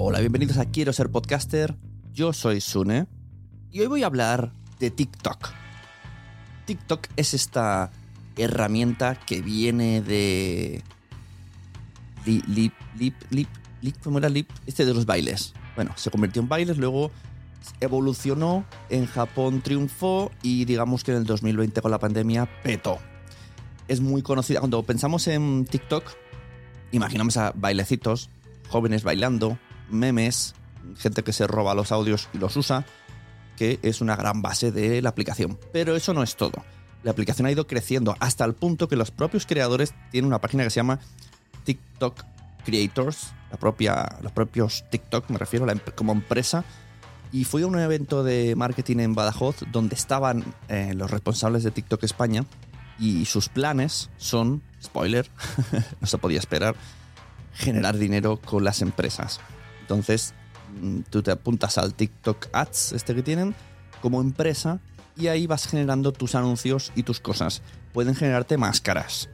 Hola, 0.00 0.20
bienvenidos 0.20 0.58
a 0.58 0.64
Quiero 0.66 0.92
ser 0.92 1.10
podcaster. 1.10 1.74
Yo 2.12 2.32
soy 2.32 2.60
Sune 2.60 3.08
y 3.72 3.80
hoy 3.80 3.88
voy 3.88 4.04
a 4.04 4.06
hablar 4.06 4.52
de 4.78 4.92
TikTok. 4.92 5.48
TikTok 6.66 7.08
es 7.16 7.34
esta 7.34 7.90
herramienta 8.36 9.16
que 9.16 9.42
viene 9.42 10.00
de 10.00 10.84
Lip, 12.24 12.44
lip, 12.46 12.72
lip, 12.96 13.14
lip, 13.30 13.48
lip, 13.82 13.96
¿cómo 14.04 14.18
era 14.18 14.28
lip? 14.28 14.48
Este 14.68 14.86
de 14.86 14.94
los 14.94 15.04
bailes. 15.04 15.52
Bueno, 15.74 15.90
se 15.96 16.12
convirtió 16.12 16.40
en 16.42 16.48
bailes, 16.48 16.78
luego 16.78 17.10
evolucionó, 17.80 18.64
en 18.90 19.04
Japón 19.06 19.62
triunfó 19.62 20.30
y 20.44 20.64
digamos 20.64 21.02
que 21.02 21.10
en 21.10 21.16
el 21.16 21.24
2020 21.24 21.82
con 21.82 21.90
la 21.90 21.98
pandemia 21.98 22.48
petó. 22.62 23.00
Es 23.88 24.00
muy 24.00 24.22
conocida. 24.22 24.60
Cuando 24.60 24.80
pensamos 24.84 25.26
en 25.26 25.64
TikTok, 25.64 26.04
imaginamos 26.92 27.36
a 27.36 27.52
bailecitos, 27.56 28.30
jóvenes 28.68 29.02
bailando, 29.02 29.58
memes, 29.90 30.54
gente 30.96 31.22
que 31.22 31.32
se 31.32 31.46
roba 31.46 31.74
los 31.74 31.92
audios 31.92 32.28
y 32.32 32.38
los 32.38 32.56
usa, 32.56 32.86
que 33.56 33.78
es 33.82 34.00
una 34.00 34.16
gran 34.16 34.42
base 34.42 34.70
de 34.70 35.02
la 35.02 35.10
aplicación. 35.10 35.58
Pero 35.72 35.96
eso 35.96 36.14
no 36.14 36.22
es 36.22 36.36
todo. 36.36 36.64
La 37.02 37.10
aplicación 37.10 37.46
ha 37.46 37.50
ido 37.50 37.66
creciendo 37.66 38.16
hasta 38.20 38.44
el 38.44 38.54
punto 38.54 38.88
que 38.88 38.96
los 38.96 39.10
propios 39.10 39.46
creadores 39.46 39.94
tienen 40.10 40.28
una 40.28 40.40
página 40.40 40.64
que 40.64 40.70
se 40.70 40.76
llama 40.76 41.00
TikTok 41.64 42.24
Creators, 42.64 43.32
la 43.50 43.56
propia, 43.56 44.18
los 44.22 44.32
propios 44.32 44.84
TikTok, 44.90 45.30
me 45.30 45.38
refiero, 45.38 45.66
la, 45.66 45.74
como 45.74 46.12
empresa. 46.12 46.64
Y 47.30 47.44
fui 47.44 47.62
a 47.62 47.66
un 47.66 47.78
evento 47.78 48.24
de 48.24 48.54
marketing 48.56 48.98
en 48.98 49.14
Badajoz 49.14 49.56
donde 49.70 49.94
estaban 49.94 50.44
eh, 50.68 50.92
los 50.94 51.10
responsables 51.10 51.62
de 51.62 51.70
TikTok 51.70 52.02
España 52.04 52.46
y 52.98 53.26
sus 53.26 53.48
planes 53.48 54.10
son, 54.16 54.62
spoiler, 54.82 55.30
no 56.00 56.06
se 56.06 56.18
podía 56.18 56.38
esperar, 56.38 56.74
generar 57.54 57.96
dinero 57.98 58.38
con 58.38 58.64
las 58.64 58.82
empresas. 58.82 59.40
Entonces, 59.88 60.34
mm, 60.82 61.00
tú 61.08 61.22
te 61.22 61.30
apuntas 61.30 61.78
al 61.78 61.94
TikTok 61.94 62.48
Ads, 62.52 62.92
este 62.92 63.14
que 63.14 63.22
tienen, 63.22 63.54
como 64.02 64.20
empresa, 64.20 64.80
y 65.16 65.28
ahí 65.28 65.46
vas 65.46 65.66
generando 65.66 66.12
tus 66.12 66.34
anuncios 66.34 66.92
y 66.94 67.04
tus 67.04 67.20
cosas. 67.20 67.62
Pueden 67.94 68.14
generarte 68.14 68.58
máscaras 68.58 69.30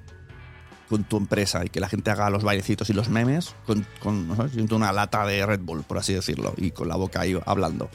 con 0.88 1.02
tu 1.02 1.16
empresa 1.16 1.64
y 1.64 1.70
que 1.70 1.80
la 1.80 1.88
gente 1.88 2.12
haga 2.12 2.30
los 2.30 2.44
bailecitos 2.44 2.88
y 2.88 2.92
los 2.92 3.08
memes 3.08 3.56
con, 3.66 4.28
¿no? 4.28 4.76
una 4.76 4.92
lata 4.92 5.26
de 5.26 5.44
Red 5.44 5.60
Bull, 5.60 5.82
por 5.82 5.98
así 5.98 6.14
decirlo, 6.14 6.54
y 6.56 6.70
con 6.70 6.86
la 6.86 6.94
boca 6.94 7.22
ahí 7.22 7.36
hablando. 7.46 7.90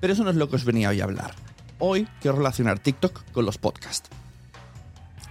Pero 0.00 0.12
eso 0.12 0.22
no 0.22 0.30
es 0.30 0.36
lo 0.36 0.48
que 0.48 0.56
os 0.56 0.64
venía 0.64 0.90
hoy 0.90 1.00
a 1.00 1.04
hablar. 1.04 1.34
Hoy 1.80 2.06
quiero 2.20 2.36
relacionar 2.36 2.78
TikTok 2.78 3.32
con 3.32 3.44
los 3.44 3.58
podcasts. 3.58 4.08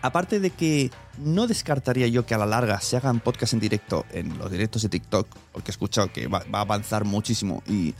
Aparte 0.01 0.39
de 0.39 0.51
que 0.51 0.91
no 1.17 1.45
descartaría 1.45 2.07
yo 2.07 2.25
que 2.25 2.33
a 2.33 2.37
la 2.37 2.45
larga 2.45 2.79
se 2.79 2.95
hagan 2.95 3.19
podcasts 3.19 3.53
en 3.53 3.59
directo 3.59 4.05
en 4.11 4.37
los 4.37 4.49
directos 4.49 4.81
de 4.83 4.89
TikTok, 4.89 5.27
porque 5.51 5.71
he 5.71 5.73
escuchado 5.73 6.11
que 6.11 6.27
va, 6.27 6.45
a 6.51 6.61
avanzar 6.61 7.03
muchísimo 7.03 7.61
y 7.67 7.93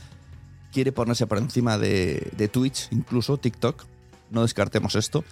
quiere 0.72 0.92
ponerse 0.92 1.26
por 1.26 1.38
encima 1.38 1.76
de, 1.76 2.50
Twitch, 2.52 2.88
incluso 2.90 3.36
TikTok. 3.36 3.84
No 4.30 4.42
descartemos 4.42 4.94
esto. 4.94 5.24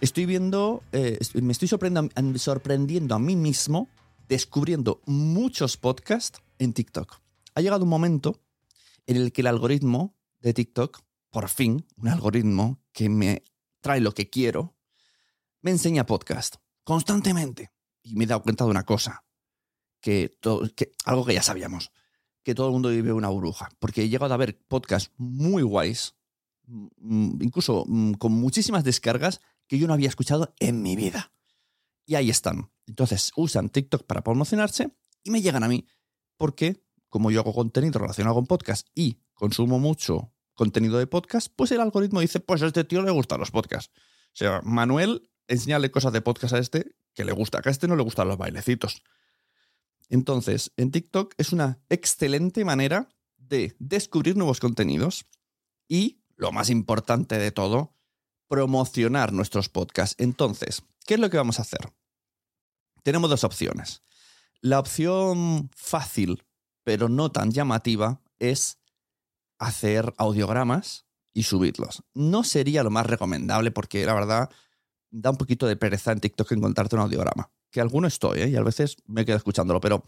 Estoy 0.00 0.26
viendo, 0.26 0.82
eh, 0.92 1.18
me 1.34 1.52
estoy 1.52 1.68
sorprendiendo 1.68 3.14
a 3.14 3.18
mí 3.18 3.36
mismo 3.36 3.88
descubriendo 4.28 5.00
muchos 5.06 5.76
podcasts 5.76 6.40
en 6.58 6.72
TikTok. 6.72 7.20
Ha 7.54 7.60
llegado 7.60 7.84
un 7.84 7.90
momento 7.90 8.40
en 9.06 9.16
el 9.16 9.32
que 9.32 9.40
el 9.40 9.48
algoritmo 9.48 10.14
de 10.40 10.54
TikTok, 10.54 11.00
por 11.30 11.48
fin, 11.48 11.86
un 11.96 12.08
algoritmo 12.08 12.78
que 12.92 13.08
me 13.08 13.42
trae 13.80 14.00
lo 14.00 14.12
que 14.12 14.30
quiero, 14.30 14.74
me 15.64 15.70
enseña 15.70 16.04
podcast 16.04 16.56
constantemente. 16.84 17.72
Y 18.02 18.14
me 18.16 18.24
he 18.24 18.26
dado 18.26 18.42
cuenta 18.42 18.64
de 18.64 18.70
una 18.70 18.84
cosa, 18.84 19.24
que, 19.98 20.28
todo, 20.28 20.68
algo 21.06 21.24
que 21.24 21.32
ya 21.32 21.42
sabíamos, 21.42 21.90
que 22.42 22.54
todo 22.54 22.66
el 22.66 22.74
mundo 22.74 22.90
vive 22.90 23.14
una 23.14 23.30
burbuja, 23.30 23.70
porque 23.78 24.02
he 24.02 24.08
llegado 24.10 24.34
a 24.34 24.36
ver 24.36 24.60
podcasts 24.68 25.10
muy 25.16 25.62
guays, 25.62 26.16
incluso 26.68 27.86
con 28.18 28.32
muchísimas 28.32 28.84
descargas 28.84 29.40
que 29.66 29.78
yo 29.78 29.86
no 29.86 29.94
había 29.94 30.08
escuchado 30.08 30.54
en 30.60 30.82
mi 30.82 30.96
vida. 30.96 31.32
Y 32.04 32.16
ahí 32.16 32.28
están. 32.28 32.70
Entonces 32.86 33.32
usan 33.34 33.70
TikTok 33.70 34.04
para 34.04 34.22
promocionarse 34.22 34.94
y 35.22 35.30
me 35.30 35.40
llegan 35.40 35.64
a 35.64 35.68
mí, 35.68 35.86
porque 36.36 36.84
como 37.08 37.30
yo 37.30 37.40
hago 37.40 37.54
contenido 37.54 38.00
relacionado 38.00 38.34
con 38.34 38.46
podcast 38.46 38.86
y 38.94 39.18
consumo 39.32 39.78
mucho 39.78 40.30
contenido 40.52 40.98
de 40.98 41.06
podcast, 41.06 41.50
pues 41.56 41.72
el 41.72 41.80
algoritmo 41.80 42.20
dice, 42.20 42.40
pues 42.40 42.60
a 42.60 42.66
este 42.66 42.84
tío 42.84 43.00
le 43.00 43.12
gustan 43.12 43.40
los 43.40 43.50
podcasts. 43.50 43.90
O 43.96 44.36
sea, 44.36 44.60
Manuel 44.62 45.30
enseñarle 45.48 45.90
cosas 45.90 46.12
de 46.12 46.20
podcast 46.20 46.54
a 46.54 46.58
este 46.58 46.96
que 47.14 47.24
le 47.24 47.32
gusta, 47.32 47.62
que 47.62 47.68
a 47.68 47.72
este 47.72 47.88
no 47.88 47.96
le 47.96 48.02
gustan 48.02 48.28
los 48.28 48.38
bailecitos. 48.38 49.02
Entonces, 50.08 50.72
en 50.76 50.90
TikTok 50.90 51.34
es 51.38 51.52
una 51.52 51.80
excelente 51.88 52.64
manera 52.64 53.08
de 53.36 53.74
descubrir 53.78 54.36
nuevos 54.36 54.60
contenidos 54.60 55.26
y, 55.88 56.22
lo 56.36 56.52
más 56.52 56.70
importante 56.70 57.38
de 57.38 57.52
todo, 57.52 57.94
promocionar 58.48 59.32
nuestros 59.32 59.68
podcasts. 59.68 60.16
Entonces, 60.18 60.82
¿qué 61.06 61.14
es 61.14 61.20
lo 61.20 61.30
que 61.30 61.36
vamos 61.36 61.58
a 61.58 61.62
hacer? 61.62 61.92
Tenemos 63.02 63.30
dos 63.30 63.44
opciones. 63.44 64.02
La 64.60 64.78
opción 64.78 65.70
fácil, 65.74 66.44
pero 66.84 67.08
no 67.08 67.30
tan 67.30 67.50
llamativa, 67.50 68.22
es 68.38 68.78
hacer 69.58 70.14
audiogramas 70.16 71.06
y 71.32 71.44
subirlos. 71.44 72.02
No 72.14 72.44
sería 72.44 72.82
lo 72.82 72.90
más 72.90 73.06
recomendable 73.06 73.70
porque 73.70 74.06
la 74.06 74.14
verdad 74.14 74.50
da 75.14 75.30
un 75.30 75.36
poquito 75.36 75.66
de 75.66 75.76
pereza 75.76 76.12
en 76.12 76.20
TikTok 76.20 76.52
encontrarte 76.52 76.96
un 76.96 77.02
audiograma. 77.02 77.50
Que 77.70 77.80
alguno 77.80 78.08
estoy, 78.08 78.40
¿eh? 78.40 78.48
y 78.48 78.56
a 78.56 78.62
veces 78.62 78.96
me 79.06 79.24
quedo 79.24 79.36
escuchándolo, 79.36 79.80
pero... 79.80 80.04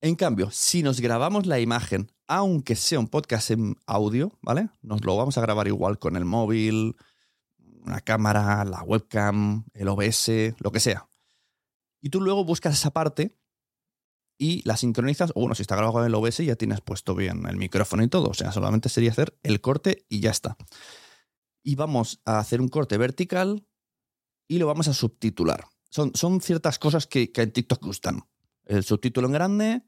En 0.00 0.14
cambio, 0.16 0.50
si 0.50 0.82
nos 0.82 1.00
grabamos 1.00 1.46
la 1.46 1.58
imagen 1.60 2.10
aunque 2.26 2.76
sea 2.76 2.98
un 2.98 3.08
podcast 3.08 3.50
en 3.50 3.76
audio, 3.86 4.38
¿vale? 4.40 4.70
Nos 4.82 5.04
lo 5.04 5.16
vamos 5.16 5.36
a 5.36 5.42
grabar 5.42 5.68
igual 5.68 5.98
con 5.98 6.16
el 6.16 6.24
móvil, 6.24 6.96
una 7.84 8.00
cámara, 8.00 8.64
la 8.64 8.82
webcam, 8.82 9.64
el 9.74 9.88
OBS, 9.88 10.54
lo 10.58 10.72
que 10.72 10.80
sea. 10.80 11.08
Y 12.00 12.10
tú 12.10 12.20
luego 12.20 12.44
buscas 12.44 12.74
esa 12.74 12.90
parte 12.92 13.36
y 14.38 14.66
la 14.66 14.76
sincronizas, 14.76 15.32
o 15.34 15.40
bueno, 15.40 15.54
si 15.54 15.62
está 15.62 15.76
grabado 15.76 16.00
en 16.00 16.06
el 16.06 16.14
OBS 16.14 16.38
ya 16.38 16.56
tienes 16.56 16.80
puesto 16.80 17.14
bien 17.14 17.46
el 17.46 17.56
micrófono 17.56 18.02
y 18.02 18.08
todo, 18.08 18.28
o 18.28 18.34
sea, 18.34 18.52
solamente 18.52 18.88
sería 18.88 19.10
hacer 19.10 19.38
el 19.42 19.60
corte 19.60 20.04
y 20.08 20.20
ya 20.20 20.30
está. 20.30 20.56
Y 21.64 21.74
vamos 21.74 22.20
a 22.24 22.38
hacer 22.38 22.60
un 22.60 22.68
corte 22.68 22.96
vertical 22.98 23.66
y 24.46 24.58
lo 24.58 24.68
vamos 24.68 24.86
a 24.86 24.94
subtitular. 24.94 25.64
Son, 25.90 26.14
son 26.14 26.40
ciertas 26.40 26.78
cosas 26.78 27.06
que, 27.08 27.32
en 27.34 27.52
TikTok 27.52 27.82
gustan. 27.82 28.22
El 28.64 28.84
subtítulo 28.84 29.26
en 29.26 29.32
grande, 29.32 29.82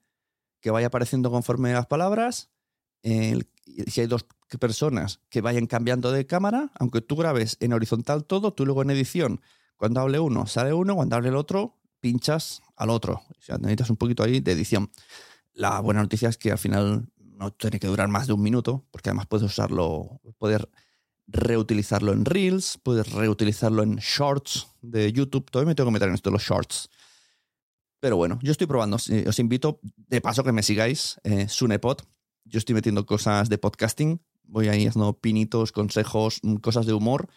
que 0.60 0.72
vaya 0.72 0.88
apareciendo 0.88 1.30
conforme 1.30 1.72
las 1.72 1.86
palabras. 1.86 2.50
si 3.02 4.00
hay 4.00 4.06
dos 4.06 4.26
personas 4.58 5.20
que 5.28 5.40
vayan 5.40 5.66
cambiando 5.66 6.10
de 6.10 6.26
cámara, 6.26 6.72
aunque 6.78 7.00
tú 7.00 7.16
grabes 7.16 7.56
en 7.60 7.72
horizontal 7.72 8.24
todo, 8.24 8.52
tú 8.52 8.64
luego 8.64 8.82
en 8.82 8.90
edición, 8.90 9.40
cuando 9.76 10.00
hable 10.00 10.18
uno, 10.18 10.46
sale 10.46 10.72
uno, 10.72 10.94
cuando 10.94 11.16
hable 11.16 11.28
el 11.28 11.36
otro, 11.36 11.76
pinchas 12.00 12.62
al 12.76 12.90
otro. 12.90 13.22
O 13.28 13.40
sea, 13.42 13.58
necesitas 13.58 13.90
un 13.90 13.96
poquito 13.96 14.22
ahí 14.22 14.40
de 14.40 14.52
edición. 14.52 14.90
La 15.52 15.80
buena 15.80 16.02
noticia 16.02 16.28
es 16.28 16.38
que 16.38 16.52
al 16.52 16.58
final 16.58 17.08
no 17.18 17.50
tiene 17.52 17.78
que 17.78 17.86
durar 17.86 18.08
más 18.08 18.26
de 18.26 18.32
un 18.32 18.42
minuto, 18.42 18.86
porque 18.90 19.10
además 19.10 19.26
puedes 19.26 19.44
usarlo, 19.44 20.20
poder 20.38 20.68
reutilizarlo 21.28 22.12
en 22.12 22.24
Reels, 22.24 22.78
puedes 22.82 23.10
reutilizarlo 23.12 23.82
en 23.82 23.96
Shorts 23.96 24.68
de 24.82 25.12
YouTube. 25.12 25.50
Todavía 25.50 25.68
me 25.70 25.74
tengo 25.74 25.88
que 25.88 25.94
meter 25.94 26.08
en 26.08 26.14
esto 26.14 26.30
de 26.30 26.34
los 26.34 26.42
Shorts. 26.42 26.88
Pero 28.00 28.16
bueno, 28.16 28.38
yo 28.42 28.52
estoy 28.52 28.66
probando. 28.66 28.96
Os 28.96 29.38
invito, 29.38 29.80
de 29.82 30.20
paso, 30.20 30.44
que 30.44 30.52
me 30.52 30.62
sigáis, 30.62 31.18
eh, 31.24 31.48
Sunepod. 31.48 31.98
Yo 32.44 32.58
estoy 32.58 32.74
metiendo 32.74 33.04
cosas 33.06 33.48
de 33.48 33.58
podcasting. 33.58 34.20
Voy 34.44 34.68
ahí 34.68 34.86
haciendo 34.86 35.18
pinitos, 35.18 35.72
consejos, 35.72 36.38
mm, 36.42 36.56
cosas 36.56 36.86
de 36.86 36.92
humor 36.92 37.28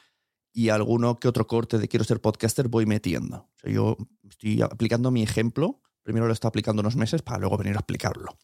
y 0.53 0.69
alguno 0.69 1.19
que 1.19 1.27
otro 1.27 1.47
corte 1.47 1.77
de 1.79 1.87
quiero 1.87 2.03
ser 2.03 2.21
podcaster 2.21 2.67
voy 2.67 2.85
metiendo. 2.85 3.37
O 3.37 3.59
sea, 3.59 3.71
yo 3.71 3.97
estoy 4.29 4.61
aplicando 4.61 5.09
mi 5.09 5.23
ejemplo. 5.23 5.81
Primero 6.03 6.27
lo 6.27 6.33
estoy 6.33 6.49
aplicando 6.49 6.81
unos 6.81 6.95
meses 6.95 7.21
para 7.21 7.39
luego 7.39 7.57
venir 7.57 7.75
a 7.75 7.79
explicarlo. 7.79 8.37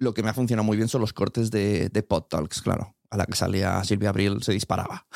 Lo 0.00 0.14
que 0.14 0.22
me 0.22 0.30
ha 0.30 0.34
funcionado 0.34 0.64
muy 0.64 0.78
bien 0.78 0.88
son 0.88 1.02
los 1.02 1.12
cortes 1.12 1.50
de, 1.50 1.90
de 1.90 2.02
Pod 2.02 2.22
Talks, 2.22 2.62
claro. 2.62 2.96
A 3.10 3.18
la 3.18 3.26
que 3.26 3.36
salía 3.36 3.84
Silvia 3.84 4.08
Abril 4.08 4.42
se 4.42 4.52
disparaba. 4.52 5.06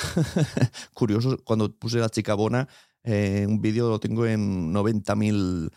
Curioso, 0.93 1.39
cuando 1.43 1.75
puse 1.75 1.99
la 2.01 2.11
chica 2.11 2.35
bona, 2.35 2.69
eh, 3.03 3.47
un 3.49 3.63
vídeo 3.63 3.89
lo 3.89 3.99
tengo 3.99 4.27
en 4.27 4.75
90.000 4.75 5.71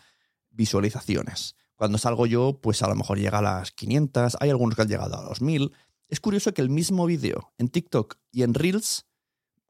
visualizaciones. 0.50 1.56
Cuando 1.74 1.96
salgo 1.96 2.26
yo, 2.26 2.60
pues 2.60 2.82
a 2.82 2.88
lo 2.88 2.96
mejor 2.96 3.18
llega 3.18 3.38
a 3.38 3.42
las 3.42 3.72
500, 3.72 4.36
hay 4.40 4.50
algunos 4.50 4.76
que 4.76 4.82
han 4.82 4.88
llegado 4.88 5.18
a 5.18 5.24
los 5.26 5.40
1000. 5.40 5.72
Es 6.10 6.20
curioso 6.20 6.52
que 6.52 6.60
el 6.60 6.68
mismo 6.68 7.06
vídeo 7.06 7.54
en 7.56 7.70
TikTok 7.70 8.16
y 8.30 8.42
en 8.42 8.52
Reels, 8.52 9.06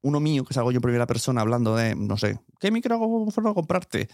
uno 0.00 0.18
mío 0.18 0.44
que 0.44 0.52
salgo 0.52 0.72
yo 0.72 0.78
en 0.78 0.82
primera 0.82 1.06
persona 1.06 1.42
hablando 1.42 1.76
de, 1.76 1.94
no 1.94 2.16
sé, 2.16 2.40
¿qué 2.58 2.72
micrófono 2.72 3.54
comprarte? 3.54 4.08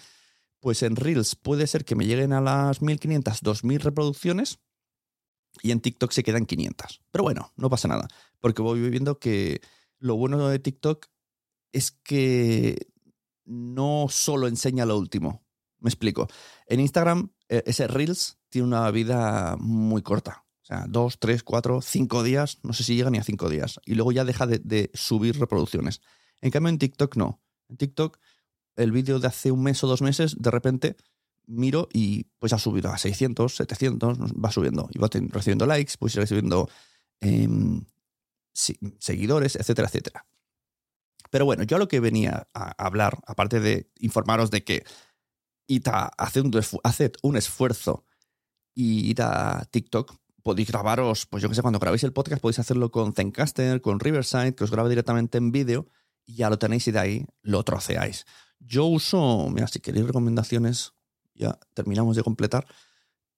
Pues 0.60 0.82
en 0.82 0.96
Reels 0.96 1.34
puede 1.34 1.66
ser 1.66 1.86
que 1.86 1.96
me 1.96 2.04
lleguen 2.04 2.34
a 2.34 2.42
las 2.42 2.82
1500, 2.82 3.40
2000 3.40 3.80
reproducciones 3.80 4.58
y 5.62 5.70
en 5.70 5.80
TikTok 5.80 6.12
se 6.12 6.22
quedan 6.22 6.46
500. 6.46 7.02
Pero 7.10 7.24
bueno, 7.24 7.52
no 7.56 7.70
pasa 7.70 7.88
nada, 7.88 8.08
porque 8.40 8.62
voy 8.62 8.88
viendo 8.90 9.18
que 9.18 9.60
lo 9.98 10.16
bueno 10.16 10.48
de 10.48 10.58
TikTok 10.58 11.06
es 11.72 11.90
que 11.90 12.88
no 13.44 14.06
solo 14.10 14.48
enseña 14.48 14.86
lo 14.86 14.98
último. 14.98 15.44
Me 15.80 15.88
explico. 15.88 16.28
En 16.66 16.80
Instagram, 16.80 17.30
eh, 17.48 17.62
ese 17.66 17.86
Reels 17.86 18.38
tiene 18.48 18.68
una 18.68 18.90
vida 18.90 19.56
muy 19.58 20.02
corta. 20.02 20.44
O 20.62 20.66
sea, 20.66 20.86
dos, 20.88 21.18
tres, 21.18 21.42
cuatro, 21.42 21.82
cinco 21.82 22.22
días, 22.22 22.58
no 22.62 22.72
sé 22.72 22.84
si 22.84 22.96
llega 22.96 23.10
ni 23.10 23.18
a 23.18 23.24
cinco 23.24 23.50
días. 23.50 23.80
Y 23.84 23.94
luego 23.94 24.12
ya 24.12 24.24
deja 24.24 24.46
de, 24.46 24.60
de 24.60 24.90
subir 24.94 25.38
reproducciones. 25.38 26.00
En 26.40 26.50
cambio, 26.50 26.70
en 26.70 26.78
TikTok 26.78 27.16
no. 27.16 27.42
En 27.68 27.76
TikTok, 27.76 28.18
el 28.76 28.92
vídeo 28.92 29.18
de 29.18 29.26
hace 29.26 29.50
un 29.50 29.62
mes 29.62 29.84
o 29.84 29.86
dos 29.86 30.00
meses, 30.00 30.36
de 30.40 30.50
repente 30.50 30.96
miro 31.46 31.88
y 31.92 32.24
pues 32.38 32.52
ha 32.52 32.58
subido 32.58 32.90
a 32.90 32.98
600, 32.98 33.56
700, 33.56 34.18
va 34.32 34.50
subiendo. 34.50 34.88
Y 34.92 34.98
va 34.98 35.08
recibiendo 35.30 35.66
likes, 35.66 35.94
pues 35.98 36.14
recibiendo 36.14 36.68
em, 37.20 37.84
seguidores, 38.52 39.56
etcétera, 39.56 39.88
etcétera. 39.88 40.26
Pero 41.30 41.44
bueno, 41.44 41.64
yo 41.64 41.76
a 41.76 41.78
lo 41.80 41.88
que 41.88 42.00
venía 42.00 42.48
a 42.54 42.70
hablar, 42.84 43.18
aparte 43.26 43.60
de 43.60 43.90
informaros 43.98 44.50
de 44.50 44.62
que 44.62 44.84
id 45.66 45.88
a 45.88 46.06
hacer 46.06 46.44
un, 46.44 46.52
haced 46.84 47.12
un 47.22 47.36
esfuerzo 47.36 48.04
y 48.74 49.10
id 49.10 49.20
a 49.20 49.64
TikTok, 49.70 50.14
podéis 50.42 50.68
grabaros, 50.68 51.26
pues 51.26 51.42
yo 51.42 51.48
que 51.48 51.54
sé, 51.54 51.62
cuando 51.62 51.78
grabéis 51.78 52.04
el 52.04 52.12
podcast 52.12 52.42
podéis 52.42 52.58
hacerlo 52.58 52.90
con 52.90 53.14
Zencaster, 53.14 53.80
con 53.80 53.98
Riverside, 53.98 54.54
que 54.54 54.64
os 54.64 54.70
grabe 54.70 54.90
directamente 54.90 55.38
en 55.38 55.50
vídeo 55.52 55.88
y 56.26 56.36
ya 56.36 56.50
lo 56.50 56.58
tenéis 56.58 56.86
y 56.88 56.92
de 56.92 56.98
ahí 56.98 57.26
lo 57.42 57.64
troceáis. 57.64 58.26
Yo 58.60 58.84
uso, 58.86 59.48
mira, 59.50 59.66
si 59.66 59.80
queréis 59.80 60.06
recomendaciones, 60.06 60.92
ya 61.34 61.58
terminamos 61.74 62.16
de 62.16 62.22
completar. 62.22 62.66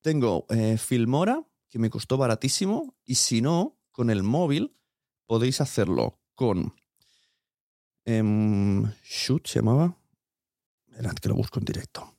Tengo 0.01 0.47
eh, 0.51 0.79
Filmora, 0.79 1.47
que 1.69 1.79
me 1.79 1.91
costó 1.91 2.17
baratísimo, 2.17 2.97
y 3.05 3.17
si 3.17 3.43
no, 3.43 3.79
con 3.91 4.11
el 4.11 4.23
móvil 4.23 4.77
podéis 5.27 5.61
hacerlo 5.61 6.21
con 6.35 6.75
em, 8.05 8.85
Shoot, 9.03 9.47
se 9.47 9.59
llamaba. 9.61 9.99
Esperad 10.87 11.15
que 11.15 11.29
lo 11.29 11.35
busco 11.35 11.59
en 11.59 11.65
directo. 11.65 12.17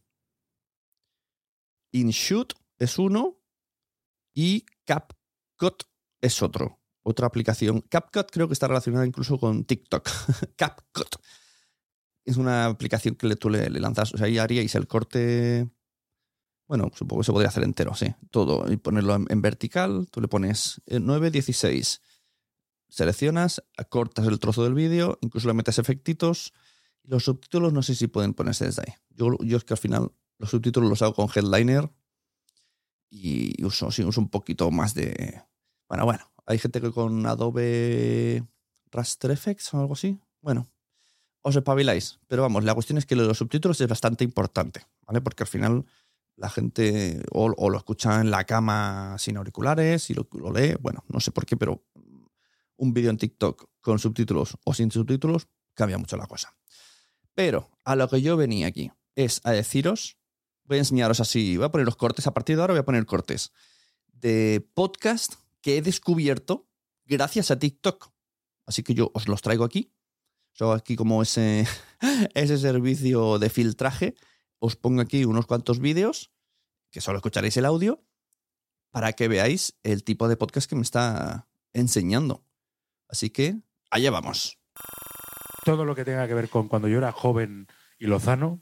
InShoot 1.91 2.53
es 2.77 2.99
uno 2.99 3.39
y 4.33 4.65
CapCut 4.85 5.83
es 6.21 6.41
otro. 6.41 6.79
Otra 7.03 7.27
aplicación. 7.27 7.81
CapCut 7.81 8.29
creo 8.31 8.47
que 8.47 8.53
está 8.53 8.67
relacionada 8.67 9.07
incluso 9.07 9.39
con 9.39 9.65
TikTok. 9.65 10.07
CapCut. 10.57 11.15
Es 12.27 12.35
una 12.35 12.65
aplicación 12.65 13.15
que 13.15 13.25
le- 13.25 13.37
tú 13.37 13.49
le, 13.49 13.69
lanzas. 13.69 14.13
O 14.13 14.17
sea, 14.17 14.27
ahí 14.27 14.37
haríais 14.37 14.75
el 14.75 14.85
corte. 14.85 15.69
Bueno, 16.67 16.91
supongo 16.93 17.21
que 17.21 17.25
se 17.25 17.31
podría 17.31 17.47
hacer 17.47 17.63
entero, 17.63 17.95
sí. 17.95 18.13
Todo. 18.31 18.69
Y 18.71 18.75
ponerlo 18.75 19.15
en, 19.15 19.41
vertical. 19.41 20.07
Tú 20.11 20.19
le 20.19 20.27
pones 20.27 20.81
eh, 20.87 20.99
9.16. 20.99 22.01
Seleccionas, 22.89 23.63
cortas 23.89 24.27
el 24.27 24.39
trozo 24.39 24.65
del 24.65 24.73
vídeo, 24.73 25.17
incluso 25.21 25.47
le 25.47 25.53
metes 25.53 25.79
efectitos. 25.79 26.53
Los 27.03 27.23
subtítulos 27.23 27.71
no 27.71 27.81
sé 27.81 27.95
si 27.95 28.07
pueden 28.07 28.33
ponerse 28.33 28.65
desde 28.65 28.81
ahí. 28.85 28.93
Yo, 29.09 29.37
yo 29.39 29.55
es 29.57 29.63
que 29.63 29.73
al 29.73 29.77
final 29.77 30.11
los 30.37 30.49
subtítulos 30.49 30.89
los 30.89 31.01
hago 31.01 31.13
con 31.13 31.29
Headliner 31.33 31.89
y 33.09 33.63
uso, 33.63 33.89
sí, 33.91 34.03
uso 34.03 34.19
un 34.19 34.29
poquito 34.29 34.69
más 34.71 34.93
de... 34.93 35.41
Bueno, 35.87 36.03
bueno, 36.03 36.29
hay 36.45 36.59
gente 36.59 36.81
que 36.81 36.91
con 36.91 37.25
Adobe 37.25 38.43
Raster 38.91 39.31
Effects 39.31 39.73
o 39.73 39.79
algo 39.79 39.93
así. 39.93 40.19
Bueno, 40.41 40.67
os 41.47 41.55
espabiláis. 41.55 42.19
Pero 42.27 42.41
vamos, 42.41 42.63
la 42.63 42.73
cuestión 42.73 42.97
es 42.97 43.05
que 43.05 43.15
lo 43.15 43.23
de 43.23 43.29
los 43.29 43.37
subtítulos 43.37 43.79
es 43.81 43.87
bastante 43.87 44.23
importante, 44.23 44.85
¿vale? 45.05 45.21
Porque 45.21 45.43
al 45.43 45.47
final 45.47 45.85
la 46.35 46.49
gente 46.49 47.23
o, 47.31 47.49
lo 47.49 47.77
escucha 47.77 48.21
en 48.21 48.31
la 48.31 48.43
cama 48.43 49.15
sin 49.17 49.37
auriculares 49.37 50.09
y 50.09 50.13
lo 50.13 50.27
lee. 50.53 50.75
Bueno, 50.79 51.03
no 51.07 51.19
sé 51.19 51.31
por 51.31 51.45
qué, 51.45 51.57
pero 51.57 51.83
un 52.77 52.93
vídeo 52.93 53.09
en 53.09 53.17
TikTok 53.17 53.69
con 53.81 53.99
subtítulos 53.99 54.57
o 54.63 54.73
sin 54.73 54.91
subtítulos 54.91 55.47
cambia 55.73 55.97
mucho 55.97 56.17
la 56.17 56.27
cosa. 56.27 56.55
Pero 57.33 57.69
a 57.83 57.95
lo 57.95 58.07
que 58.07 58.21
yo 58.21 58.37
venía 58.37 58.67
aquí 58.67 58.91
es 59.15 59.41
a 59.43 59.51
deciros, 59.51 60.17
voy 60.63 60.77
a 60.77 60.81
enseñaros 60.81 61.19
así, 61.19 61.57
voy 61.57 61.65
a 61.65 61.71
poner 61.71 61.85
los 61.85 61.95
cortes, 61.95 62.27
a 62.27 62.33
partir 62.33 62.55
de 62.55 62.61
ahora 62.61 62.73
voy 62.73 62.79
a 62.79 62.85
poner 62.85 63.05
cortes 63.05 63.51
de 64.07 64.67
podcast 64.73 65.35
que 65.61 65.77
he 65.77 65.81
descubierto 65.81 66.67
gracias 67.05 67.51
a 67.51 67.59
TikTok. 67.59 68.11
Así 68.65 68.83
que 68.83 68.93
yo 68.93 69.11
os 69.13 69.27
los 69.27 69.41
traigo 69.41 69.63
aquí. 69.63 69.91
Hago 70.59 70.73
aquí 70.73 70.95
como 70.95 71.21
ese, 71.21 71.67
ese 72.33 72.57
servicio 72.57 73.39
de 73.39 73.49
filtraje. 73.49 74.15
Os 74.59 74.75
pongo 74.75 75.01
aquí 75.01 75.25
unos 75.25 75.45
cuantos 75.45 75.79
vídeos, 75.79 76.31
que 76.91 77.01
solo 77.01 77.19
escucharéis 77.19 77.57
el 77.57 77.65
audio, 77.65 78.03
para 78.89 79.13
que 79.13 79.27
veáis 79.27 79.77
el 79.83 80.03
tipo 80.03 80.27
de 80.27 80.37
podcast 80.37 80.67
que 80.67 80.75
me 80.75 80.81
está 80.81 81.47
enseñando. 81.73 82.43
Así 83.07 83.29
que 83.29 83.59
allá 83.91 84.09
vamos. 84.09 84.57
todo 85.63 85.85
lo 85.85 85.95
que 85.95 86.05
tenga 86.05 86.27
que 86.27 86.33
ver 86.33 86.49
con 86.49 86.67
cuando 86.67 86.87
yo 86.87 86.97
era 86.97 87.11
joven 87.11 87.67
y 87.99 88.07
lozano 88.07 88.61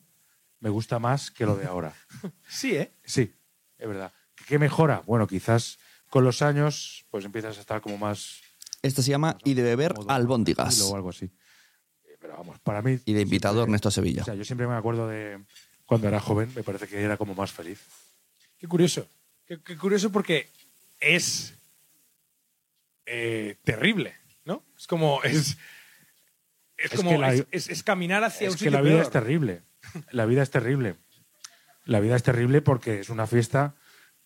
me 0.59 0.69
gusta 0.69 0.99
más 0.99 1.31
que 1.31 1.45
lo 1.45 1.55
de 1.55 1.65
ahora. 1.65 1.93
Sí, 2.49 2.75
¿eh? 2.75 2.93
Sí, 3.03 3.33
es 3.77 3.87
verdad. 3.87 4.11
¿Qué 4.47 4.59
mejora? 4.59 5.03
Bueno, 5.05 5.27
quizás 5.27 5.77
con 6.09 6.23
los 6.23 6.41
años 6.41 7.05
pues 7.09 7.23
empiezas 7.25 7.57
a 7.57 7.61
estar 7.61 7.81
como 7.81 7.97
más... 7.97 8.41
Este 8.81 9.01
se 9.01 9.11
llama 9.11 9.37
Y 9.43 9.53
de 9.53 9.63
beber 9.63 9.93
albóndigas. 10.07 10.81
O 10.81 10.95
algo 10.95 11.09
así. 11.09 11.31
Pero 12.25 12.37
vamos, 12.37 12.59
para 12.61 12.81
mí... 12.81 12.97
Y 13.05 13.13
de 13.13 13.21
invitado 13.21 13.53
siempre- 13.55 13.69
Ernesto 13.69 13.91
Sevilla. 13.91 14.23
O 14.23 14.25
sea, 14.25 14.33
yo 14.33 14.43
siempre 14.43 14.65
me 14.65 14.73
acuerdo 14.73 15.07
de 15.07 15.43
cuando 15.85 16.07
era 16.07 16.19
joven, 16.19 16.51
me 16.55 16.63
parece 16.63 16.87
que 16.87 16.99
era 16.99 17.17
como 17.17 17.35
más 17.35 17.51
feliz. 17.51 17.79
Qué 18.57 18.67
curioso. 18.67 19.07
Qué, 19.45 19.61
qué 19.61 19.77
curioso 19.77 20.11
porque 20.11 20.49
es 20.99 21.53
eh, 23.05 23.57
terrible, 23.63 24.15
¿no? 24.43 24.63
Es 24.75 24.87
como. 24.87 25.21
Es, 25.23 25.55
es 26.77 26.93
Es 26.93 26.99
como. 26.99 27.21
la- 27.21 27.31
es, 27.35 27.45
es- 27.51 27.69
es 27.69 27.83
caminar 27.83 28.23
hacia 28.23 28.47
un 28.47 28.55
Es 28.55 28.59
que 28.59 28.65
sitio 28.65 28.71
la 28.71 28.81
vida 28.81 28.93
peor. 28.95 29.03
es 29.05 29.11
terrible. 29.11 29.61
La 30.09 30.25
vida 30.25 30.41
es 30.41 30.49
terrible. 30.49 30.95
La 31.83 31.99
vida 31.99 32.15
es 32.15 32.23
terrible 32.23 32.63
porque 32.63 33.01
es 33.01 33.11
una 33.11 33.27
fiesta 33.27 33.75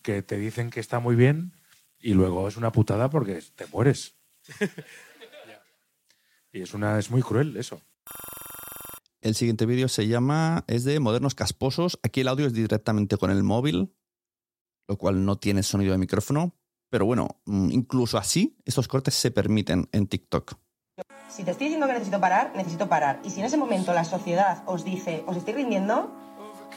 que 0.04 0.22
te 0.22 0.38
dicen 0.38 0.70
que 0.70 0.80
está 0.80 1.00
muy 1.00 1.18
bien 1.18 1.52
Y 2.00 2.14
luego 2.14 2.48
es 2.48 2.56
una 2.56 2.72
putada 2.72 3.10
porque 3.10 3.44
te 3.56 3.66
mueres. 3.68 4.14
y 6.54 6.62
es, 6.62 6.74
una, 6.74 6.98
es 6.98 7.12
muy 7.12 7.22
cruel 7.22 7.58
eso. 7.58 7.82
El 9.22 9.36
siguiente 9.36 9.66
vídeo 9.66 9.90
se 9.90 10.08
llama, 10.08 10.64
es 10.68 10.86
de 10.86 11.00
Modernos 11.00 11.36
Casposos. 11.36 12.00
Aquí 12.04 12.22
el 12.22 12.30
audio 12.30 12.48
es 12.48 12.54
directamente 12.54 13.18
con 13.18 13.32
el 13.32 13.44
móvil, 13.44 13.94
lo 14.88 14.98
cual 14.98 15.26
no 15.26 15.38
tiene 15.38 15.62
sonido 15.62 15.92
de 15.92 15.98
micrófono. 15.98 16.56
Pero 16.90 17.06
bueno, 17.06 17.28
mm, 17.46 17.70
incluso 17.72 18.18
así, 18.18 18.58
estos 18.66 18.88
cortes 18.88 19.14
se 19.14 19.30
permiten 19.32 19.90
en 19.92 20.08
TikTok. 20.08 20.54
Si 21.30 21.44
te 21.44 21.52
estoy 21.52 21.68
diciendo 21.68 21.86
que 21.88 21.94
necesito 21.94 22.20
parar, 22.20 22.54
necesito 22.56 22.88
parar. 22.88 23.20
Y 23.24 23.30
si 23.30 23.40
en 23.40 23.46
ese 23.46 23.58
momento 23.58 23.94
la 23.94 24.04
sociedad 24.04 24.64
os 24.66 24.84
dice, 24.84 25.24
os 25.28 25.38
estoy 25.38 25.54
rindiendo, 25.54 26.12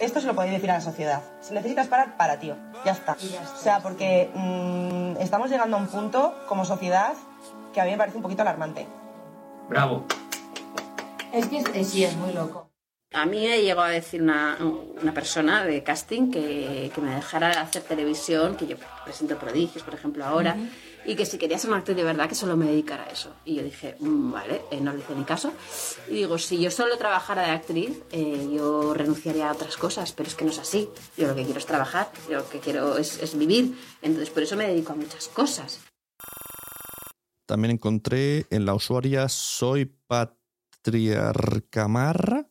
esto 0.01 0.21
se 0.21 0.27
lo 0.27 0.35
podéis 0.35 0.55
decir 0.55 0.71
a 0.71 0.75
la 0.75 0.81
sociedad. 0.81 1.23
Si 1.41 1.55
necesitas 1.55 1.87
parar, 1.87 2.17
para, 2.17 2.39
tío. 2.39 2.57
Ya 2.85 2.93
está. 2.93 3.13
O 3.13 3.59
sea, 3.59 3.81
porque 3.81 4.31
mm, 4.35 5.21
estamos 5.21 5.49
llegando 5.49 5.77
a 5.77 5.81
un 5.81 5.87
punto 5.87 6.35
como 6.49 6.65
sociedad 6.65 7.15
que 7.73 7.81
a 7.81 7.85
mí 7.85 7.93
me 7.93 7.99
parece 7.99 8.17
un 8.17 8.23
poquito 8.23 8.43
alarmante. 8.43 8.87
Bravo. 9.69 10.05
Es 11.33 11.47
que 11.47 11.59
eh, 11.75 11.85
sí, 11.85 12.05
es 12.05 12.15
muy 12.17 12.33
loco. 12.33 12.71
A 13.15 13.27
mí 13.27 13.47
me 13.47 13.61
llegó 13.61 13.83
a 13.83 13.91
decir 13.91 14.23
una, 14.23 14.57
una 14.61 15.13
persona 15.13 15.65
de 15.65 15.83
casting 15.83 16.31
que, 16.31 16.91
que, 16.95 17.01
me 17.03 17.15
dejara 17.15 17.51
hacer 17.61 17.83
televisión, 17.83 18.57
que 18.57 18.67
yo 18.67 18.77
presento 19.05 19.37
prodigios, 19.39 19.85
por 19.85 19.93
ejemplo, 19.93 20.25
ahora, 20.25 20.57
uh 20.57 20.63
-huh. 20.63 21.11
y 21.11 21.15
que 21.15 21.27
si 21.27 21.37
quería 21.37 21.59
ser 21.59 21.69
una 21.71 21.81
actriz 21.81 21.97
de 21.97 22.05
verdad, 22.05 22.27
que 22.27 22.35
solo 22.35 22.57
me 22.57 22.67
dedicara 22.67 23.05
a 23.05 23.11
eso. 23.11 23.35
Y 23.45 23.57
yo 23.57 23.63
dije, 23.63 23.97
mmm, 24.01 24.33
vale, 24.33 24.63
eh, 24.71 24.81
no 24.81 24.93
le 24.95 25.01
hice 25.01 25.15
ni 25.15 25.25
caso. 25.25 25.53
Y 26.09 26.15
digo, 26.15 26.39
si 26.39 26.59
yo 26.59 26.71
solo 26.71 26.97
trabajara 26.97 27.43
de 27.43 27.51
actriz, 27.51 28.03
eh, 28.13 28.49
yo 28.51 28.95
renunciaría 28.95 29.51
a 29.51 29.53
otras 29.53 29.77
cosas, 29.77 30.13
pero 30.13 30.29
es 30.31 30.35
que 30.35 30.47
no 30.47 30.51
es 30.51 30.59
así. 30.59 30.89
Yo 31.19 31.27
lo 31.29 31.35
que 31.35 31.45
quiero 31.45 31.59
es 31.59 31.67
trabajar, 31.67 32.11
yo 32.31 32.39
lo 32.39 32.49
que 32.49 32.61
quiero 32.61 32.97
es, 32.97 33.23
es 33.23 33.37
vivir. 33.37 33.77
Entonces, 34.01 34.31
por 34.31 34.43
eso 34.43 34.57
me 34.57 34.67
dedico 34.67 34.93
a 34.95 34.97
muchas 34.97 35.29
cosas. 35.29 35.81
También 37.45 37.73
encontré 37.73 38.47
en 38.49 38.65
la 38.65 38.75
usuaria 38.75 39.29
Soy 39.29 39.85
Patriarcamarra 40.83 42.49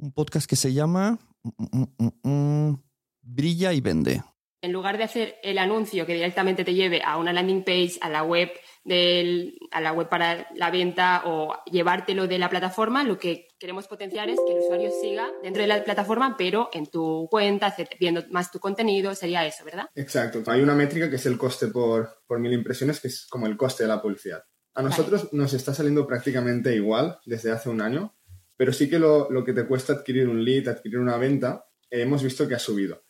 un 0.00 0.12
podcast 0.12 0.48
que 0.48 0.56
se 0.56 0.72
llama 0.72 1.18
mm, 1.42 1.82
mm, 1.98 2.10
mm, 2.22 2.82
Brilla 3.22 3.72
y 3.72 3.80
Vende. 3.80 4.22
En 4.62 4.72
lugar 4.72 4.98
de 4.98 5.04
hacer 5.04 5.36
el 5.42 5.56
anuncio 5.56 6.04
que 6.04 6.12
directamente 6.12 6.64
te 6.64 6.74
lleve 6.74 7.02
a 7.02 7.16
una 7.16 7.32
landing 7.32 7.64
page, 7.64 7.94
a 8.02 8.10
la 8.10 8.22
web 8.22 8.50
del, 8.84 9.58
a 9.70 9.80
la 9.80 9.92
web 9.92 10.08
para 10.10 10.48
la 10.54 10.70
venta 10.70 11.22
o 11.24 11.54
llevártelo 11.64 12.26
de 12.26 12.38
la 12.38 12.50
plataforma, 12.50 13.02
lo 13.04 13.18
que 13.18 13.46
queremos 13.58 13.88
potenciar 13.88 14.28
es 14.28 14.38
que 14.46 14.52
el 14.52 14.60
usuario 14.60 14.90
siga 15.00 15.28
dentro 15.42 15.62
de 15.62 15.68
la 15.68 15.82
plataforma, 15.82 16.36
pero 16.36 16.68
en 16.74 16.86
tu 16.86 17.26
cuenta, 17.30 17.74
viendo 17.98 18.22
más 18.30 18.50
tu 18.50 18.58
contenido, 18.58 19.14
sería 19.14 19.46
eso, 19.46 19.64
¿verdad? 19.64 19.88
Exacto. 19.94 20.42
Hay 20.46 20.60
una 20.60 20.74
métrica 20.74 21.08
que 21.08 21.16
es 21.16 21.24
el 21.24 21.38
coste 21.38 21.68
por, 21.68 22.22
por 22.26 22.38
mil 22.38 22.52
impresiones, 22.52 23.00
que 23.00 23.08
es 23.08 23.26
como 23.30 23.46
el 23.46 23.56
coste 23.56 23.84
de 23.84 23.88
la 23.88 24.02
publicidad. 24.02 24.42
A 24.74 24.82
nosotros 24.82 25.24
vale. 25.24 25.42
nos 25.42 25.52
está 25.52 25.74
saliendo 25.74 26.06
prácticamente 26.06 26.74
igual 26.74 27.18
desde 27.24 27.50
hace 27.50 27.68
un 27.68 27.80
año, 27.80 28.16
pero 28.56 28.72
sí 28.72 28.88
que 28.88 28.98
lo, 28.98 29.30
lo 29.30 29.44
que 29.44 29.52
te 29.52 29.66
cuesta 29.66 29.94
adquirir 29.94 30.28
un 30.28 30.44
lead, 30.44 30.68
adquirir 30.68 30.98
una 30.98 31.16
venta, 31.16 31.66
eh, 31.90 32.02
hemos 32.02 32.22
visto 32.22 32.46
que 32.46 32.54
ha 32.54 32.58
subido. 32.58 33.02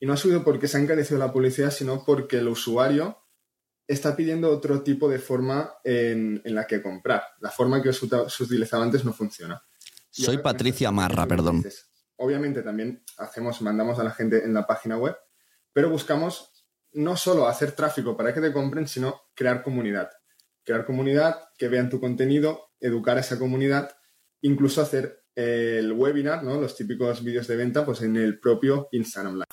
Y 0.00 0.06
no 0.06 0.12
ha 0.12 0.16
subido 0.16 0.44
porque 0.44 0.68
se 0.68 0.76
ha 0.76 0.80
encarecido 0.80 1.18
la 1.18 1.32
publicidad, 1.32 1.70
sino 1.70 2.04
porque 2.04 2.38
el 2.38 2.48
usuario 2.48 3.18
está 3.86 4.14
pidiendo 4.14 4.50
otro 4.50 4.82
tipo 4.82 5.08
de 5.08 5.18
forma 5.18 5.72
en, 5.82 6.40
en 6.44 6.54
la 6.54 6.66
que 6.66 6.82
comprar. 6.82 7.22
La 7.40 7.50
forma 7.50 7.82
que 7.82 7.88
os, 7.88 8.02
os 8.02 8.40
utilizaba 8.40 8.84
antes 8.84 9.04
no 9.04 9.12
funciona. 9.12 9.60
Y 10.14 10.22
Soy 10.22 10.38
Patricia 10.38 10.92
Marra, 10.92 11.26
perdón. 11.26 11.62
Dices, 11.62 11.90
obviamente 12.16 12.62
también 12.62 13.02
hacemos, 13.16 13.60
mandamos 13.62 13.98
a 13.98 14.04
la 14.04 14.10
gente 14.10 14.44
en 14.44 14.52
la 14.52 14.66
página 14.66 14.98
web, 14.98 15.16
pero 15.72 15.90
buscamos 15.90 16.50
no 16.92 17.16
solo 17.16 17.48
hacer 17.48 17.72
tráfico 17.72 18.16
para 18.16 18.34
que 18.34 18.40
te 18.40 18.52
compren, 18.52 18.86
sino 18.86 19.22
crear 19.34 19.62
comunidad. 19.62 20.10
Crear 20.68 20.84
comunidad, 20.84 21.48
que 21.56 21.68
vean 21.68 21.88
tu 21.88 21.98
contenido, 21.98 22.72
educar 22.78 23.16
a 23.16 23.20
esa 23.20 23.38
comunidad, 23.38 23.96
incluso 24.42 24.82
hacer 24.82 25.24
el 25.34 25.92
webinar, 25.92 26.42
¿no? 26.42 26.60
los 26.60 26.76
típicos 26.76 27.24
vídeos 27.24 27.46
de 27.46 27.56
venta, 27.56 27.86
pues 27.86 28.02
en 28.02 28.16
el 28.16 28.38
propio 28.38 28.86
Instagram 28.92 29.36
Live. 29.36 29.46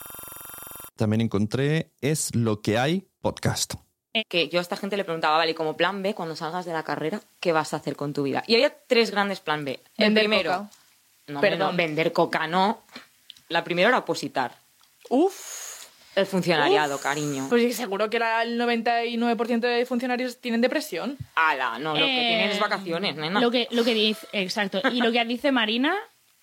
También 0.97 1.21
encontré 1.21 1.93
Es 2.01 2.35
lo 2.35 2.61
que 2.61 2.77
hay 2.77 3.07
podcast. 3.21 3.75
Que 4.27 4.49
yo 4.49 4.59
a 4.59 4.61
esta 4.61 4.75
gente 4.75 4.97
le 4.97 5.05
preguntaba, 5.05 5.37
vale, 5.37 5.55
como 5.55 5.77
plan 5.77 6.03
B, 6.03 6.13
cuando 6.13 6.35
salgas 6.35 6.65
de 6.65 6.73
la 6.73 6.83
carrera, 6.83 7.21
¿qué 7.39 7.53
vas 7.53 7.73
a 7.73 7.77
hacer 7.77 7.95
con 7.95 8.11
tu 8.11 8.23
vida? 8.23 8.43
Y 8.45 8.55
había 8.55 8.77
tres 8.85 9.11
grandes 9.11 9.39
plan 9.39 9.63
B. 9.63 9.79
El 9.95 10.07
Vender 10.07 10.23
primero, 10.23 10.51
coca. 10.51 10.69
No, 11.27 11.39
Perdón. 11.39 11.71
no, 11.71 11.77
vender 11.77 12.11
coca, 12.11 12.45
no. 12.45 12.81
La 13.47 13.63
primera 13.63 13.87
era 13.87 13.99
opositar. 13.99 14.53
Uf. 15.09 15.64
El 16.15 16.25
funcionariado, 16.25 16.95
Uf. 16.95 17.01
cariño. 17.01 17.47
Pues 17.49 17.75
seguro 17.75 18.09
que 18.09 18.17
el 18.17 18.57
99% 18.59 19.59
de 19.59 19.85
funcionarios 19.85 20.37
tienen 20.39 20.61
depresión. 20.61 21.17
Ala, 21.35 21.77
no, 21.79 21.93
lo 21.93 22.05
que 22.05 22.25
Eh, 22.25 22.27
tienen 22.29 22.49
es 22.51 22.59
vacaciones, 22.59 23.15
nena. 23.15 23.39
Lo 23.41 23.51
que, 23.51 23.67
lo 23.71 23.83
que 23.83 23.93
dice, 23.93 24.27
exacto. 24.31 24.81
Y 24.91 25.01
lo 25.01 25.11
que 25.11 25.23
dice 25.25 25.51
Marina, 25.51 25.95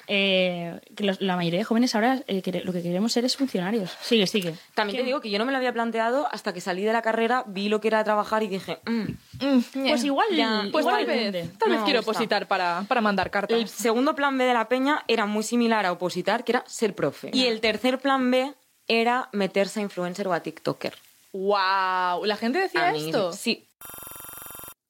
eh, 0.08 0.80
que 0.96 1.04
los- 1.04 1.20
la 1.20 1.36
mayoría 1.36 1.60
de 1.60 1.64
jóvenes 1.64 1.94
ahora 1.94 2.22
eh, 2.26 2.42
lo 2.64 2.72
que 2.72 2.82
queremos 2.82 3.12
ser 3.12 3.24
es 3.24 3.36
funcionarios. 3.36 3.96
Sigue, 4.02 4.26
sigue. 4.26 4.54
También 4.74 4.98
te 4.98 5.04
digo 5.04 5.20
que 5.20 5.30
yo 5.30 5.38
no 5.38 5.44
me 5.44 5.52
lo 5.52 5.58
había 5.58 5.72
planteado 5.72 6.26
hasta 6.32 6.52
que 6.52 6.60
salí 6.60 6.82
de 6.82 6.92
la 6.92 7.02
carrera, 7.02 7.44
vi 7.46 7.68
lo 7.68 7.80
que 7.80 7.86
era 7.88 8.02
trabajar 8.02 8.42
y 8.42 8.48
dije, 8.48 8.78
mm, 8.84 9.58
Pues 9.88 10.02
igual, 10.04 10.26
Ya, 10.32 10.66
Pues 10.72 10.82
igual 10.82 10.96
tal 10.96 11.06
vez, 11.06 11.32
vende. 11.32 11.40
tal 11.58 11.68
vez 11.70 11.78
No 11.78 11.78
me 11.78 11.84
quiero 11.84 12.00
opositar 12.00 12.46
para, 12.48 12.84
para 12.88 13.00
mandar 13.00 13.30
cartas. 13.30 13.56
El 13.56 13.68
segundo 13.68 14.14
plan 14.16 14.36
B 14.36 14.44
de 14.44 14.54
la 14.54 14.68
peña 14.68 15.04
era 15.06 15.24
muy 15.26 15.44
similar 15.44 15.86
a 15.86 15.92
opositar, 15.92 16.42
que 16.44 16.52
era 16.52 16.64
ser 16.66 16.94
profe. 16.94 17.30
Y 17.32 17.46
el 17.46 17.60
tercer 17.60 17.98
plan 18.00 18.28
B 18.30 18.52
era 19.00 19.28
meterse 19.32 19.80
a 19.80 19.82
influencer 19.82 20.26
o 20.28 20.32
a 20.32 20.40
TikToker. 20.40 20.94
¡Wow! 21.32 22.24
¿La 22.24 22.36
gente 22.36 22.58
decía 22.58 22.88
A 22.88 22.92
mí, 22.92 23.06
esto? 23.06 23.32
Sí. 23.32 23.68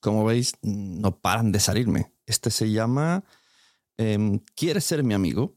Como 0.01 0.25
veis, 0.25 0.55
no 0.63 1.17
paran 1.17 1.53
de 1.53 1.61
salirme. 1.61 2.13
Este 2.27 2.51
se 2.51 2.71
llama 2.71 3.23
em, 3.99 4.41
¿Quieres 4.57 4.85
ser 4.85 5.05
mi 5.05 5.15
amigo? 5.15 5.55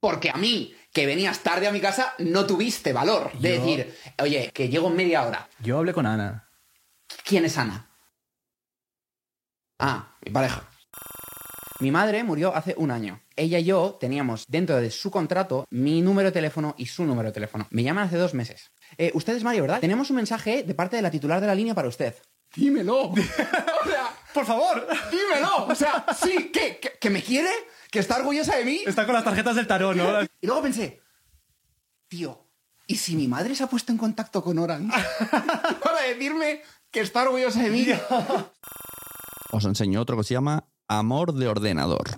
Porque 0.00 0.30
a 0.30 0.36
mí, 0.36 0.74
que 0.92 1.06
venías 1.06 1.40
tarde 1.40 1.66
a 1.66 1.72
mi 1.72 1.80
casa, 1.80 2.14
no 2.18 2.46
tuviste 2.46 2.92
valor 2.92 3.32
de 3.38 3.56
Yo- 3.56 3.60
decir, 3.60 3.98
oye, 4.22 4.50
que 4.52 4.68
llego 4.68 4.88
en 4.88 4.96
media 4.96 5.26
hora. 5.26 5.48
Yo 5.60 5.78
hablé 5.78 5.92
con 5.92 6.06
Ana. 6.06 6.48
¿Quién 7.24 7.44
es 7.44 7.58
Ana? 7.58 7.90
Ah, 9.78 10.16
mi 10.24 10.30
pareja. 10.32 10.68
Mi 11.80 11.92
madre 11.92 12.24
murió 12.24 12.56
hace 12.56 12.74
un 12.76 12.90
año. 12.90 13.20
Ella 13.36 13.60
y 13.60 13.64
yo 13.64 13.96
teníamos 14.00 14.46
dentro 14.48 14.76
de 14.78 14.90
su 14.90 15.12
contrato 15.12 15.64
mi 15.70 16.02
número 16.02 16.28
de 16.28 16.32
teléfono 16.32 16.74
y 16.76 16.86
su 16.86 17.04
número 17.04 17.28
de 17.28 17.32
teléfono. 17.32 17.68
Me 17.70 17.84
llaman 17.84 18.08
hace 18.08 18.16
dos 18.16 18.34
meses. 18.34 18.72
Eh, 18.96 19.12
usted 19.14 19.36
es 19.36 19.44
Mario, 19.44 19.62
¿verdad? 19.62 19.78
Tenemos 19.80 20.10
un 20.10 20.16
mensaje 20.16 20.64
de 20.64 20.74
parte 20.74 20.96
de 20.96 21.02
la 21.02 21.10
titular 21.12 21.40
de 21.40 21.46
la 21.46 21.54
línea 21.54 21.76
para 21.76 21.86
usted. 21.86 22.16
Dímelo. 22.56 23.02
o 23.10 23.14
sea, 23.14 24.12
por 24.34 24.44
favor, 24.44 24.88
dímelo. 25.08 25.66
O 25.68 25.74
sea, 25.76 26.04
sí, 26.20 26.50
¿qué? 26.52 26.80
¿Que, 26.80 26.98
que 27.00 27.10
me 27.10 27.22
quiere? 27.22 27.50
¿Que 27.92 28.00
está 28.00 28.16
orgullosa 28.16 28.56
de 28.56 28.64
mí? 28.64 28.82
Está 28.84 29.06
con 29.06 29.14
las 29.14 29.22
tarjetas 29.22 29.54
del 29.54 29.68
tarot, 29.68 29.96
¿no? 29.96 30.22
Y 30.40 30.46
luego 30.46 30.62
pensé, 30.62 31.00
tío, 32.08 32.48
¿y 32.88 32.96
si 32.96 33.14
mi 33.14 33.28
madre 33.28 33.54
se 33.54 33.62
ha 33.62 33.68
puesto 33.68 33.92
en 33.92 33.98
contacto 33.98 34.42
con 34.42 34.58
Orange 34.58 34.92
para 35.82 36.02
decirme 36.08 36.60
que 36.90 37.00
está 37.00 37.22
orgullosa 37.22 37.62
de 37.62 37.70
mí? 37.70 37.86
Os 39.52 39.64
enseño 39.64 40.00
otro 40.00 40.16
que 40.16 40.24
se 40.24 40.34
llama 40.34 40.68
Amor 40.88 41.34
de 41.34 41.48
ordenador. 41.48 42.08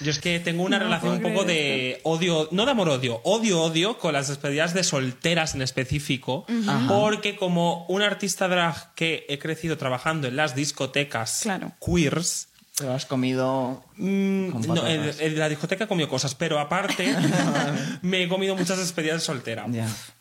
Yo 0.00 0.10
es 0.10 0.18
que 0.18 0.40
tengo 0.40 0.64
una 0.64 0.78
No 0.78 0.84
relación 0.86 1.12
un 1.14 1.22
poco 1.22 1.44
de 1.44 2.00
odio, 2.02 2.48
no 2.50 2.64
de 2.64 2.72
amor-odio, 2.72 3.20
odio-odio 3.22 3.98
con 3.98 4.12
las 4.12 4.26
despedidas 4.26 4.74
de 4.74 4.82
solteras 4.82 5.54
en 5.54 5.62
específico, 5.62 6.44
porque 6.88 7.36
como 7.36 7.86
un 7.86 8.02
artista 8.02 8.48
drag 8.48 8.92
que 8.94 9.24
he 9.28 9.38
crecido 9.38 9.78
trabajando 9.78 10.26
en 10.26 10.34
las 10.34 10.56
discotecas 10.56 11.44
queers, 11.80 12.48
Te 12.76 12.86
lo 12.86 12.94
has 12.94 13.06
comido. 13.06 13.84
Mm, 13.96 14.66
no, 14.66 14.84
en 14.84 15.38
la 15.38 15.48
discoteca 15.48 15.84
he 15.84 15.86
comido 15.86 16.08
cosas, 16.08 16.34
pero 16.34 16.58
aparte 16.58 17.14
me 18.02 18.24
he 18.24 18.28
comido 18.28 18.56
muchas 18.56 18.78
despedidas 18.78 19.20
de 19.20 19.26
soltera. 19.26 19.66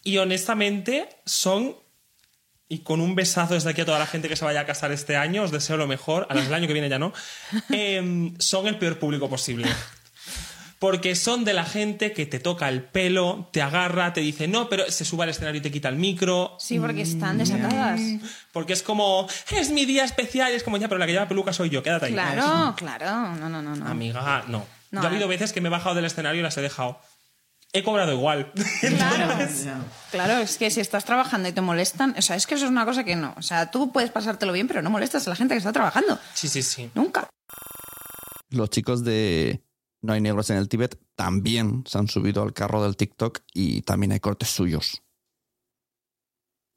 Y 0.04 0.20
honestamente 0.20 1.10
son, 1.26 1.76
y 2.74 2.80
con 2.80 3.02
un 3.02 3.14
besazo 3.14 3.54
desde 3.54 3.70
aquí 3.70 3.82
a 3.82 3.86
toda 3.86 4.00
la 4.00 4.08
gente 4.08 4.28
que 4.28 4.36
se 4.36 4.44
vaya 4.44 4.62
a 4.62 4.66
casar 4.66 4.92
este 4.92 5.16
año, 5.16 5.44
os 5.44 5.52
deseo 5.52 5.78
lo 5.78 5.86
mejor, 5.86 6.26
a 6.30 6.34
las 6.34 6.46
del 6.46 6.56
año 6.56 6.66
que 6.66 6.74
viene 6.74 6.90
ya 6.90 6.98
no, 6.98 7.14
em, 7.70 8.34
son 8.40 8.66
el 8.66 8.80
peor 8.80 8.98
público 8.98 9.30
posible. 9.30 9.68
Porque 10.80 11.16
son 11.16 11.46
de 11.46 11.54
la 11.54 11.66
gente 11.66 12.14
que 12.14 12.26
te 12.26 12.40
toca 12.40 12.68
el 12.68 12.82
pelo, 12.82 13.48
te 13.54 13.62
agarra, 13.62 14.12
te 14.12 14.22
dice 14.22 14.48
no, 14.48 14.70
pero 14.70 14.90
se 14.92 15.06
sube 15.06 15.24
al 15.24 15.30
escenario 15.30 15.60
y 15.60 15.62
te 15.62 15.72
quita 15.72 15.88
el 15.88 15.98
micro. 15.98 16.58
Sí, 16.60 16.80
porque 16.80 17.04
están 17.04 17.38
desatadas. 17.38 18.02
Porque 18.52 18.74
es 18.74 18.82
como, 18.82 19.28
es 19.52 19.70
mi 19.70 19.86
día 19.86 20.04
especial, 20.04 20.52
y 20.52 20.56
es 20.56 20.64
como 20.64 20.78
ya, 20.78 20.90
pero 20.90 20.98
la 20.98 21.06
que 21.06 21.14
lleva 21.14 21.28
peluca 21.28 21.54
soy 21.54 21.70
yo, 21.70 21.84
quédate 21.84 22.08
ahí. 22.08 22.14
Claro, 22.14 22.74
claro. 22.76 23.36
No, 23.36 23.50
no, 23.50 23.62
no, 23.62 23.76
no. 23.76 23.88
Amiga, 23.88 24.44
no. 24.48 24.66
No, 24.92 25.02
Yo 25.02 25.08
ha 25.08 25.10
habido 25.10 25.26
eh. 25.26 25.30
veces 25.30 25.54
que 25.54 25.62
me 25.62 25.70
he 25.70 25.72
bajado 25.72 25.96
del 25.96 26.06
escenario 26.06 26.40
y 26.42 26.44
las 26.44 26.58
he 26.58 26.62
dejado. 26.62 27.00
He 27.74 27.84
cobrado 27.84 28.14
igual. 28.14 28.52
Claro, 30.12 30.38
es 30.38 30.60
que 30.60 30.70
si 30.70 30.80
estás 30.80 31.06
trabajando 31.06 31.50
y 31.50 31.54
te 31.54 31.62
molestan, 31.62 32.14
o 32.16 32.22
sea, 32.22 32.36
es 32.36 32.46
que 32.46 32.54
eso 32.54 32.66
es 32.66 32.72
una 32.72 32.86
cosa 32.86 33.04
que 33.04 33.16
no. 33.16 33.34
O 33.36 33.42
sea, 33.42 33.72
tú 33.72 33.92
puedes 33.92 34.12
pasártelo 34.12 34.54
bien, 34.54 34.68
pero 34.68 34.84
no 34.84 34.92
molestas 34.92 35.26
a 35.26 35.32
la 35.32 35.36
gente 35.36 35.56
que 35.56 35.58
está 35.58 35.74
trabajando. 35.74 36.20
Sí, 36.36 36.48
sí, 36.48 36.62
sí. 36.62 36.92
Nunca. 36.94 37.28
Los 38.52 38.70
chicos 38.70 39.04
de 39.04 39.64
No 40.04 40.14
hay 40.14 40.22
negros 40.22 40.52
en 40.52 40.58
el 40.58 40.70
Tíbet 40.70 41.00
también 41.16 41.84
se 41.88 41.98
han 41.98 42.08
subido 42.08 42.44
al 42.44 42.54
carro 42.54 42.84
del 42.84 42.96
TikTok 42.96 43.40
y 43.54 43.82
también 43.82 44.12
hay 44.12 44.20
cortes 44.20 44.50
suyos. 44.50 45.02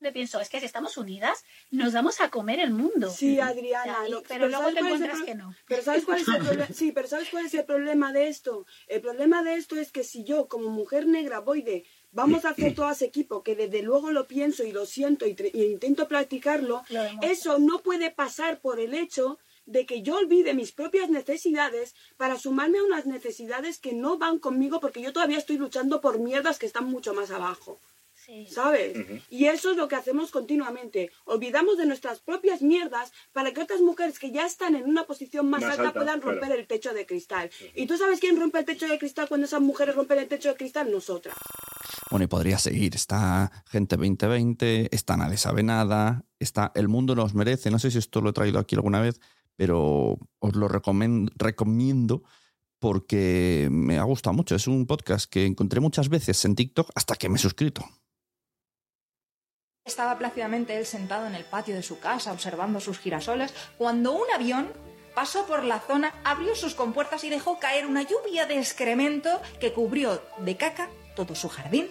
Siempre 0.06 0.12
pienso, 0.12 0.40
es 0.40 0.48
que 0.48 0.60
si 0.60 0.66
estamos 0.66 0.96
unidas, 0.96 1.44
nos 1.70 1.92
vamos 1.92 2.20
a 2.20 2.30
comer 2.30 2.60
el 2.60 2.70
mundo. 2.70 3.10
Sí, 3.10 3.40
Adriana. 3.40 4.06
Y- 4.06 4.10
lo- 4.10 4.22
pero 4.22 4.46
luego 4.48 4.62
¿sabes 4.62 4.75
te 4.75 4.80
cuál 4.80 4.92
es 4.92 5.00
el 5.00 5.04
encuentras 5.06 5.16
pro- 5.18 5.26
que 5.26 5.34
no. 5.34 5.54
Pero 5.66 5.82
¿sabes 5.82 6.04
cuál 6.04 6.20
es 6.20 6.28
el 6.28 6.38
problema? 6.46 6.68
Sí, 6.75 6.92
pero 6.92 7.08
¿sabes 7.08 7.28
cuál 7.30 7.46
es 7.46 7.54
el 7.54 7.64
problema 7.64 8.12
de 8.12 8.28
esto? 8.28 8.66
El 8.86 9.00
problema 9.00 9.42
de 9.42 9.54
esto 9.56 9.76
es 9.76 9.90
que 9.90 10.04
si 10.04 10.22
yo, 10.25 10.46
como 10.48 10.68
mujer 10.70 11.06
negra, 11.06 11.40
voy 11.40 11.62
de 11.62 11.84
vamos 12.12 12.44
a 12.44 12.50
hacer 12.50 12.75
todas 12.75 13.02
equipo, 13.02 13.42
que 13.42 13.54
desde 13.56 13.82
luego 13.82 14.10
lo 14.10 14.26
pienso 14.26 14.64
y 14.64 14.72
lo 14.72 14.86
siento 14.86 15.26
y, 15.26 15.36
y 15.52 15.64
intento 15.64 16.08
practicarlo, 16.08 16.82
eso 17.20 17.58
no 17.58 17.80
puede 17.80 18.10
pasar 18.10 18.60
por 18.60 18.80
el 18.80 18.94
hecho 18.94 19.38
de 19.66 19.84
que 19.84 20.00
yo 20.02 20.16
olvide 20.16 20.54
mis 20.54 20.70
propias 20.72 21.10
necesidades 21.10 21.94
para 22.16 22.38
sumarme 22.38 22.78
a 22.78 22.84
unas 22.84 23.04
necesidades 23.06 23.78
que 23.78 23.92
no 23.92 24.16
van 24.16 24.38
conmigo 24.38 24.78
porque 24.80 25.02
yo 25.02 25.12
todavía 25.12 25.38
estoy 25.38 25.58
luchando 25.58 26.00
por 26.00 26.18
mierdas 26.20 26.58
que 26.58 26.66
están 26.66 26.84
mucho 26.84 27.12
más 27.14 27.30
abajo. 27.32 27.80
¿Sabes? 28.49 29.23
Y 29.30 29.47
eso 29.47 29.71
es 29.71 29.76
lo 29.76 29.88
que 29.88 29.97
hacemos 29.97 30.30
continuamente. 30.30 31.11
Olvidamos 31.25 31.78
de 31.78 31.87
nuestras 31.87 32.21
propias 32.21 32.62
mierdas 32.62 33.12
para 33.33 33.52
que 33.52 33.61
otras 33.61 33.80
mujeres 33.80 34.18
que 34.18 34.30
ya 34.30 34.47
están 34.47 34.75
en 34.75 34.85
una 34.85 35.04
posición 35.04 35.49
más, 35.49 35.62
Más 35.62 35.73
alta, 35.73 35.88
alta, 35.88 36.00
puedan 36.00 36.21
claro. 36.21 36.40
romper 36.40 36.59
el 36.59 36.66
techo 36.66 36.92
de 36.92 37.06
cristal. 37.06 37.50
¿Y 37.75 37.87
tú 37.87 37.97
sabes 37.97 38.21
quién 38.21 38.38
rompe 38.38 38.59
el 38.59 38.64
techo 38.64 38.88
de 38.88 38.99
cristal 38.99 39.28
cuando 39.28 39.47
esas 39.47 39.61
mujeres 39.61 39.95
rompen 39.95 40.18
el 40.18 40.28
techo 40.28 40.49
de 40.49 40.56
cristal? 40.56 40.90
Nosotras. 40.90 41.37
Bueno, 42.11 42.25
y 42.25 42.26
podría 42.28 42.59
seguir. 42.59 42.95
Está 42.95 43.50
Gente 43.66 43.97
2020, 43.97 44.95
está 44.95 45.16
Nadie 45.16 45.37
sabe 45.37 45.62
nada, 45.62 46.25
está 46.38 46.73
El 46.75 46.88
mundo 46.88 47.14
nos 47.14 47.35
merece. 47.35 47.71
No 47.71 47.78
sé 47.78 47.90
si 47.90 47.99
esto 47.99 48.21
lo 48.21 48.30
he 48.30 48.33
traído 48.33 48.59
aquí 48.59 48.75
alguna 48.75 49.00
vez, 49.00 49.21
pero 49.56 50.18
os 50.38 50.56
lo 50.56 50.68
recomiendo 50.68 52.23
porque 52.78 53.68
me 53.71 53.99
ha 53.99 54.04
gustado 54.04 54.35
mucho. 54.35 54.54
Es 54.54 54.66
un 54.66 54.87
podcast 54.87 55.30
que 55.30 55.47
encontré 55.47 55.80
muchas 55.80 56.09
veces 56.09 56.45
en 56.45 56.54
TikTok 56.54 56.90
hasta 56.95 57.16
que 57.16 57.28
me 57.28 57.37
he 57.37 57.38
suscrito. 57.38 57.85
Estaba 59.87 60.19
plácidamente 60.19 60.76
él 60.76 60.85
sentado 60.85 61.26
en 61.26 61.35
el 61.37 61.45
patio 61.45 61.75
de 61.75 61.83
su 61.83 62.00
casa 62.00 62.33
observando 62.33 62.81
sus 62.81 62.99
girasoles 62.99 63.55
cuando 63.78 64.12
un 64.12 64.26
avión 64.35 64.73
pasó 65.14 65.47
por 65.47 65.64
la 65.64 65.81
zona, 65.81 66.12
abrió 66.25 66.55
sus 66.55 66.75
compuertas 66.75 67.25
y 67.25 67.31
dejó 67.31 67.59
caer 67.59 67.87
una 67.87 68.02
lluvia 68.02 68.47
de 68.47 68.59
excremento 68.59 69.40
que 69.61 69.73
cubrió 69.73 70.21
de 70.38 70.57
caca 70.57 70.90
todo 71.14 71.35
su 71.35 71.49
jardín, 71.49 71.88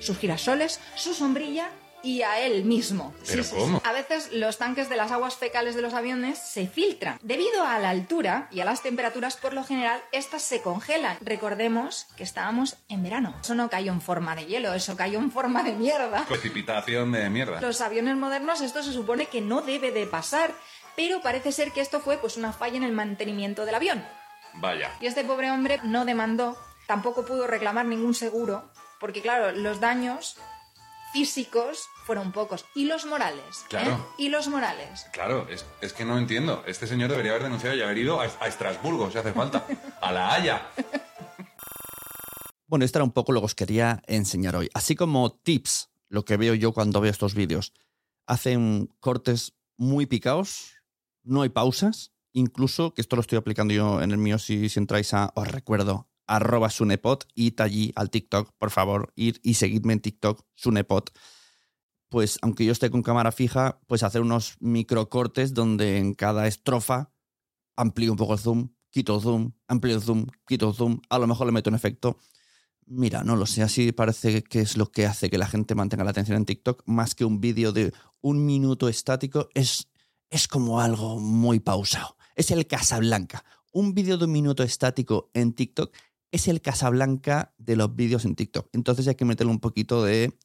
sus 0.00 0.18
girasoles, 0.18 0.80
su 0.96 1.14
sombrilla 1.14 1.70
y 2.06 2.22
a 2.22 2.38
él 2.38 2.64
mismo. 2.64 3.12
¿Pero 3.26 3.42
cómo? 3.50 3.82
A 3.84 3.92
veces 3.92 4.30
los 4.32 4.58
tanques 4.58 4.88
de 4.88 4.96
las 4.96 5.10
aguas 5.10 5.34
fecales 5.34 5.74
de 5.74 5.82
los 5.82 5.92
aviones 5.92 6.38
se 6.38 6.68
filtran. 6.68 7.18
Debido 7.20 7.64
a 7.66 7.80
la 7.80 7.90
altura 7.90 8.46
y 8.52 8.60
a 8.60 8.64
las 8.64 8.80
temperaturas, 8.80 9.36
por 9.36 9.52
lo 9.52 9.64
general, 9.64 10.00
estas 10.12 10.42
se 10.42 10.62
congelan. 10.62 11.18
Recordemos 11.20 12.06
que 12.16 12.22
estábamos 12.22 12.76
en 12.88 13.02
verano. 13.02 13.34
Eso 13.42 13.56
no 13.56 13.68
cayó 13.68 13.90
en 13.90 14.00
forma 14.00 14.36
de 14.36 14.46
hielo, 14.46 14.72
eso 14.72 14.96
cayó 14.96 15.18
en 15.18 15.32
forma 15.32 15.64
de 15.64 15.72
mierda. 15.72 16.24
Precipitación 16.28 17.10
de 17.10 17.28
mierda. 17.28 17.60
Los 17.60 17.80
aviones 17.80 18.14
modernos 18.14 18.60
esto 18.60 18.84
se 18.84 18.92
supone 18.92 19.26
que 19.26 19.40
no 19.40 19.62
debe 19.62 19.90
de 19.90 20.06
pasar, 20.06 20.54
pero 20.94 21.20
parece 21.22 21.50
ser 21.50 21.72
que 21.72 21.80
esto 21.80 21.98
fue 21.98 22.18
pues 22.18 22.36
una 22.36 22.52
falla 22.52 22.76
en 22.76 22.84
el 22.84 22.92
mantenimiento 22.92 23.64
del 23.64 23.74
avión. 23.74 24.06
Vaya. 24.54 24.92
Y 25.00 25.06
este 25.06 25.24
pobre 25.24 25.50
hombre 25.50 25.80
no 25.82 26.04
demandó, 26.04 26.56
tampoco 26.86 27.26
pudo 27.26 27.48
reclamar 27.48 27.86
ningún 27.86 28.14
seguro, 28.14 28.70
porque 29.00 29.22
claro, 29.22 29.50
los 29.50 29.80
daños 29.80 30.36
físicos 31.16 31.88
fueron 32.04 32.30
pocos. 32.30 32.66
¿Y 32.74 32.84
los 32.84 33.06
morales? 33.06 33.64
Claro. 33.70 33.92
¿Eh? 33.92 34.24
¿Y 34.24 34.28
los 34.28 34.48
morales? 34.48 35.06
Claro, 35.14 35.48
es, 35.48 35.64
es 35.80 35.94
que 35.94 36.04
no 36.04 36.18
entiendo. 36.18 36.62
Este 36.66 36.86
señor 36.86 37.08
debería 37.08 37.30
haber 37.30 37.44
denunciado 37.44 37.74
y 37.74 37.80
haber 37.80 37.96
ido 37.96 38.20
a, 38.20 38.24
a 38.24 38.46
Estrasburgo, 38.46 39.10
si 39.10 39.16
hace 39.16 39.32
falta. 39.32 39.66
A 40.02 40.12
la 40.12 40.34
Haya. 40.34 40.68
Bueno, 42.68 42.84
esto 42.84 42.98
era 42.98 43.04
un 43.04 43.12
poco 43.12 43.30
lo 43.30 43.40
que 43.40 43.46
os 43.46 43.54
quería 43.54 44.02
enseñar 44.08 44.56
hoy. 44.56 44.68
Así 44.74 44.96
como 44.96 45.30
tips, 45.30 45.88
lo 46.08 46.24
que 46.24 46.36
veo 46.36 46.52
yo 46.52 46.72
cuando 46.72 47.00
veo 47.00 47.12
estos 47.12 47.32
vídeos. 47.36 47.72
Hacen 48.26 48.92
cortes 48.98 49.54
muy 49.76 50.06
picados, 50.06 50.72
no 51.22 51.42
hay 51.42 51.50
pausas, 51.50 52.10
incluso, 52.32 52.92
que 52.92 53.02
esto 53.02 53.14
lo 53.14 53.20
estoy 53.20 53.38
aplicando 53.38 53.72
yo 53.72 54.02
en 54.02 54.10
el 54.10 54.18
mío, 54.18 54.40
si, 54.40 54.68
si 54.68 54.80
entráis 54.80 55.14
a, 55.14 55.30
os 55.36 55.46
recuerdo, 55.46 56.08
arroba 56.26 56.70
sunepot, 56.70 57.26
id 57.34 57.60
allí 57.60 57.92
al 57.96 58.10
TikTok, 58.10 58.52
por 58.58 58.70
favor, 58.70 59.12
ir 59.16 59.40
y 59.42 59.54
seguidme 59.54 59.94
en 59.94 60.00
TikTok, 60.00 60.44
sunepot. 60.54 61.10
Pues 62.08 62.38
aunque 62.42 62.64
yo 62.64 62.72
esté 62.72 62.90
con 62.90 63.02
cámara 63.02 63.32
fija, 63.32 63.80
pues 63.86 64.02
hacer 64.02 64.22
unos 64.22 64.56
microcortes 64.60 65.54
donde 65.54 65.98
en 65.98 66.14
cada 66.14 66.46
estrofa 66.46 67.12
amplío 67.76 68.12
un 68.12 68.16
poco 68.16 68.34
el 68.34 68.38
zoom, 68.38 68.68
quito 68.90 69.16
el 69.16 69.22
zoom, 69.22 69.52
amplío 69.68 69.96
el 69.96 70.02
zoom, 70.02 70.26
quito 70.46 70.68
el 70.70 70.74
zoom, 70.74 71.00
a 71.10 71.18
lo 71.18 71.26
mejor 71.26 71.46
le 71.46 71.52
meto 71.52 71.70
un 71.70 71.76
efecto. 71.76 72.18
Mira, 72.86 73.24
no 73.24 73.34
lo 73.34 73.46
sé, 73.46 73.62
así 73.62 73.90
parece 73.92 74.44
que 74.44 74.60
es 74.60 74.76
lo 74.76 74.92
que 74.92 75.06
hace 75.06 75.28
que 75.28 75.38
la 75.38 75.48
gente 75.48 75.74
mantenga 75.74 76.04
la 76.04 76.10
atención 76.10 76.36
en 76.36 76.44
TikTok, 76.44 76.84
más 76.86 77.14
que 77.14 77.24
un 77.24 77.40
vídeo 77.40 77.72
de 77.72 77.92
un 78.20 78.46
minuto 78.46 78.88
estático, 78.88 79.48
es, 79.54 79.88
es 80.30 80.46
como 80.46 80.80
algo 80.80 81.18
muy 81.18 81.58
pausado. 81.58 82.16
Es 82.36 82.50
el 82.50 82.66
Casablanca. 82.66 83.44
Un 83.72 83.92
vídeo 83.92 84.16
de 84.16 84.24
un 84.24 84.32
minuto 84.32 84.62
estático 84.62 85.30
en 85.34 85.52
TikTok 85.52 85.92
es 86.30 86.48
el 86.48 86.60
Casablanca 86.60 87.54
de 87.58 87.76
los 87.76 87.94
vídeos 87.94 88.24
en 88.24 88.34
TikTok. 88.34 88.68
Entonces 88.72 89.08
hay 89.08 89.14
que 89.14 89.24
meterle 89.24 89.52
un 89.52 89.60
poquito 89.60 90.04
de. 90.04 90.36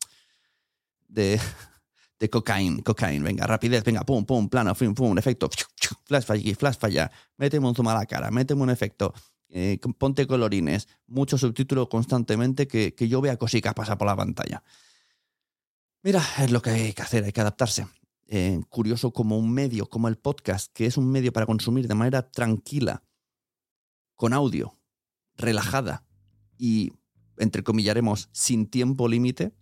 de. 1.07 1.39
de 2.19 2.29
cocaína, 2.29 2.83
cocaína. 2.83 3.25
Venga, 3.25 3.47
rapidez, 3.47 3.83
venga, 3.83 4.03
pum, 4.03 4.25
pum, 4.25 4.47
plano, 4.47 4.75
pum, 4.75 4.93
pum, 4.93 5.17
efecto. 5.17 5.49
Flash 6.05 6.29
aquí, 6.29 6.53
flash 6.53 6.77
allá. 6.81 7.11
Méteme 7.37 7.67
un 7.67 7.75
zoom 7.75 7.87
a 7.87 7.93
la 7.95 8.05
cara, 8.05 8.29
méteme 8.29 8.61
un 8.61 8.69
efecto. 8.69 9.13
ponte 9.97 10.27
colorines, 10.27 10.87
mucho 11.07 11.37
subtítulo 11.37 11.89
constantemente, 11.89 12.67
que, 12.67 12.93
que 12.93 13.07
yo 13.07 13.21
vea 13.21 13.37
cositas 13.37 13.73
pasar 13.73 13.97
por 13.97 14.07
la 14.07 14.15
pantalla. 14.15 14.63
Mira, 16.03 16.23
es 16.39 16.51
lo 16.51 16.61
que 16.61 16.71
hay 16.71 16.93
que 16.93 17.01
hacer, 17.01 17.23
hay 17.23 17.31
que 17.31 17.41
adaptarse. 17.41 17.87
Eh, 18.27 18.61
curioso 18.69 19.11
como 19.11 19.37
un 19.37 19.51
medio, 19.51 19.87
como 19.87 20.07
el 20.07 20.17
podcast, 20.17 20.71
que 20.73 20.85
es 20.85 20.97
un 20.97 21.11
medio 21.11 21.33
para 21.33 21.45
consumir 21.45 21.87
de 21.87 21.95
manera 21.95 22.31
tranquila, 22.31 23.03
con 24.15 24.33
audio, 24.33 24.73
relajada 25.37 26.03
y, 26.57 26.93
entrecomillaremos, 27.37 28.29
sin 28.31 28.67
tiempo 28.67 29.07
límite, 29.07 29.53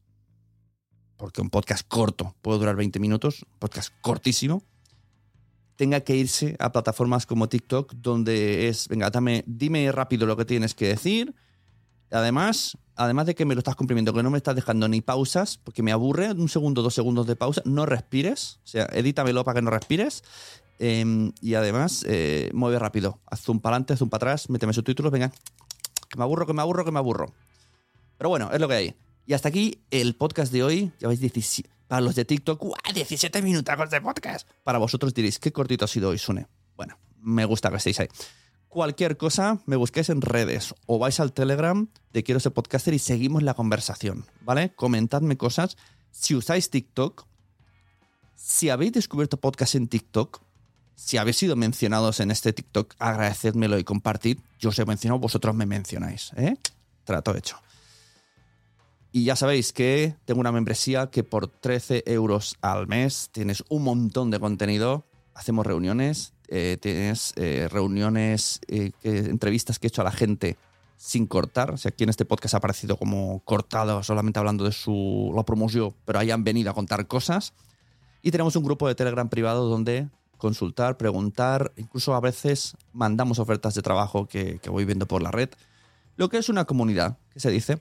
porque 1.17 1.41
un 1.41 1.49
podcast 1.49 1.87
corto 1.87 2.35
puede 2.41 2.59
durar 2.59 2.75
20 2.75 2.99
minutos, 2.99 3.45
podcast 3.59 3.93
cortísimo, 4.01 4.63
tenga 5.75 6.01
que 6.01 6.15
irse 6.15 6.57
a 6.59 6.73
plataformas 6.73 7.25
como 7.25 7.47
TikTok, 7.47 7.93
donde 7.93 8.67
es, 8.67 8.89
venga, 8.89 9.09
dame, 9.09 9.45
dime 9.47 9.89
rápido 9.93 10.25
lo 10.25 10.35
que 10.35 10.43
tienes 10.43 10.75
que 10.75 10.89
decir. 10.89 11.33
Además, 12.11 12.77
además 12.95 13.27
de 13.27 13.35
que 13.35 13.45
me 13.45 13.55
lo 13.55 13.59
estás 13.59 13.77
cumpliendo, 13.77 14.13
que 14.13 14.21
no 14.21 14.29
me 14.29 14.37
estás 14.37 14.55
dejando 14.55 14.89
ni 14.89 14.99
pausas, 14.99 15.57
porque 15.57 15.81
me 15.81 15.93
aburre, 15.93 16.31
un 16.31 16.49
segundo, 16.49 16.81
dos 16.81 16.93
segundos 16.93 17.27
de 17.27 17.37
pausa, 17.37 17.61
no 17.63 17.85
respires, 17.85 18.59
o 18.65 18.67
sea, 18.67 18.89
edítamelo 18.91 19.45
para 19.45 19.59
que 19.59 19.61
no 19.61 19.71
respires. 19.71 20.23
Eh, 20.79 21.31
y 21.41 21.53
además, 21.53 22.05
eh, 22.07 22.49
mueve 22.53 22.79
rápido, 22.79 23.19
haz 23.25 23.41
zoom 23.41 23.59
para 23.59 23.75
adelante, 23.75 23.97
zoom 23.97 24.09
para 24.09 24.31
atrás, 24.31 24.49
méteme 24.49 24.73
subtítulos, 24.73 25.11
venga, 25.11 25.31
que 26.09 26.17
me 26.17 26.23
aburro, 26.23 26.47
que 26.47 26.53
me 26.53 26.61
aburro, 26.61 26.85
que 26.85 26.91
me 26.91 26.99
aburro. 26.99 27.33
Pero 28.17 28.29
bueno, 28.29 28.49
es 28.51 28.59
lo 28.59 28.67
que 28.67 28.73
hay. 28.73 28.95
Y 29.25 29.33
hasta 29.33 29.49
aquí 29.49 29.81
el 29.91 30.15
podcast 30.15 30.51
de 30.51 30.63
hoy. 30.63 30.91
Ya 30.99 31.07
veis, 31.07 31.19
17 31.19 31.69
para 31.89 32.01
los 32.01 32.13
de 32.13 32.23
TikTok, 32.23 32.61
¡guau! 32.61 32.75
17 32.93 33.41
minutos 33.41 33.89
de 33.89 33.99
podcast. 33.99 34.47
Para 34.63 34.77
vosotros 34.77 35.11
diréis, 35.13 35.39
qué 35.39 35.51
cortito 35.51 35.85
ha 35.85 35.87
sido 35.87 36.09
hoy, 36.09 36.19
Sune. 36.19 36.45
Bueno, 36.77 36.99
me 37.19 37.45
gusta 37.45 37.71
que 37.71 37.77
estéis 37.77 37.99
ahí. 37.99 38.07
Cualquier 38.67 39.17
cosa, 39.17 39.59
me 39.65 39.75
busquéis 39.75 40.09
en 40.09 40.21
redes 40.21 40.75
o 40.85 40.99
vais 40.99 41.19
al 41.19 41.33
Telegram 41.33 41.89
de 42.13 42.23
Quiero 42.23 42.39
ser 42.39 42.53
podcaster 42.53 42.93
y 42.93 42.99
seguimos 42.99 43.41
la 43.41 43.55
conversación, 43.55 44.25
¿vale? 44.41 44.71
Comentadme 44.75 45.35
cosas. 45.35 45.77
Si 46.11 46.35
usáis 46.35 46.69
TikTok, 46.69 47.25
si 48.35 48.69
habéis 48.69 48.93
descubierto 48.93 49.37
podcast 49.37 49.73
en 49.73 49.87
TikTok, 49.87 50.43
si 50.99 51.17
habéis 51.17 51.37
sido 51.37 51.55
mencionados 51.55 52.19
en 52.19 52.29
este 52.29 52.51
TikTok, 52.51 52.93
agradecedmelo 52.99 53.79
y 53.79 53.83
compartid. 53.85 54.37
Yo 54.59 54.69
os 54.69 54.79
he 54.79 54.85
mencionado, 54.85 55.19
vosotros 55.19 55.55
me 55.55 55.65
mencionáis, 55.65 56.31
¿eh? 56.35 56.57
Trato 57.05 57.35
hecho. 57.35 57.57
Y 59.13 59.23
ya 59.23 59.35
sabéis 59.35 59.71
que 59.71 60.15
tengo 60.25 60.41
una 60.41 60.51
membresía 60.51 61.07
que 61.07 61.23
por 61.23 61.47
13 61.47 62.03
euros 62.05 62.57
al 62.61 62.87
mes 62.87 63.29
tienes 63.31 63.63
un 63.69 63.83
montón 63.83 64.29
de 64.29 64.39
contenido. 64.39 65.05
Hacemos 65.33 65.65
reuniones, 65.65 66.33
eh, 66.49 66.77
tienes 66.79 67.33
eh, 67.37 67.69
reuniones, 67.71 68.59
eh, 68.67 68.91
entrevistas 69.01 69.79
que 69.79 69.87
he 69.87 69.89
hecho 69.89 70.01
a 70.01 70.05
la 70.05 70.11
gente 70.11 70.57
sin 70.97 71.27
cortar. 71.27 71.71
O 71.71 71.77
sea, 71.77 71.89
aquí 71.89 72.03
en 72.03 72.09
este 72.09 72.25
podcast 72.25 72.55
ha 72.55 72.57
aparecido 72.57 72.97
como 72.97 73.39
cortado, 73.45 74.03
solamente 74.03 74.37
hablando 74.37 74.65
de 74.65 74.73
su 74.73 75.31
la 75.33 75.43
promoción, 75.43 75.95
pero 76.03 76.19
hayan 76.19 76.43
venido 76.43 76.69
a 76.69 76.73
contar 76.73 77.07
cosas. 77.07 77.53
Y 78.21 78.31
tenemos 78.31 78.57
un 78.57 78.65
grupo 78.65 78.87
de 78.87 78.95
Telegram 78.95 79.29
privado 79.29 79.69
donde 79.69 80.09
consultar, 80.39 80.97
preguntar, 80.97 81.71
incluso 81.75 82.15
a 82.15 82.19
veces 82.19 82.75
mandamos 82.93 83.37
ofertas 83.37 83.75
de 83.75 83.83
trabajo 83.83 84.25
que, 84.25 84.59
voy 84.67 84.85
viendo 84.85 85.05
por 85.05 85.21
la 85.21 85.29
red. 85.29 85.49
Lo 86.15 86.29
que 86.29 86.37
es 86.37 86.49
una 86.49 86.65
comunidad, 86.65 87.19
que 87.31 87.39
se 87.39 87.51
dice. 87.51 87.79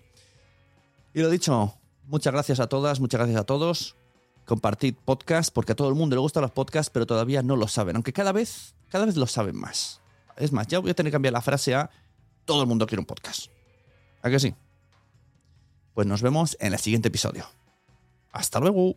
Y 1.14 1.20
lo 1.20 1.30
dicho, 1.30 1.78
muchas 2.04 2.32
gracias 2.34 2.60
a 2.60 2.66
todas, 2.66 3.00
muchas 3.00 3.20
gracias 3.20 3.40
a 3.40 3.44
todos. 3.44 3.96
Compartid 4.44 4.96
podcast, 5.04 5.54
porque 5.54 5.72
a 5.72 5.76
todo 5.76 5.88
el 5.88 5.94
mundo 5.94 6.16
le 6.16 6.20
gustan 6.20 6.42
los 6.42 6.50
podcasts, 6.50 6.90
pero 6.90 7.06
todavía 7.06 7.42
no 7.42 7.56
lo 7.56 7.68
saben. 7.68 7.96
Aunque 7.96 8.12
cada 8.12 8.32
vez, 8.32 8.74
cada 8.88 9.06
vez 9.06 9.16
lo 9.16 9.26
saben 9.26 9.56
más. 9.56 10.02
Es 10.36 10.52
más, 10.52 10.66
ya 10.66 10.80
voy 10.80 10.90
a 10.90 10.94
tener 10.94 11.10
que 11.10 11.14
cambiar 11.14 11.32
la 11.32 11.40
frase 11.40 11.74
a 11.74 11.90
todo 12.44 12.62
el 12.62 12.68
mundo 12.68 12.86
quiere 12.86 13.00
un 13.00 13.06
podcast. 13.06 13.46
¿A 14.22 14.30
que 14.30 14.40
sí? 14.40 14.54
Pues 15.94 16.06
nos 16.06 16.22
vemos 16.22 16.56
en 16.60 16.72
el 16.72 16.78
siguiente 16.78 17.08
episodio. 17.08 17.44
Hasta 18.32 18.60
luego. 18.60 18.96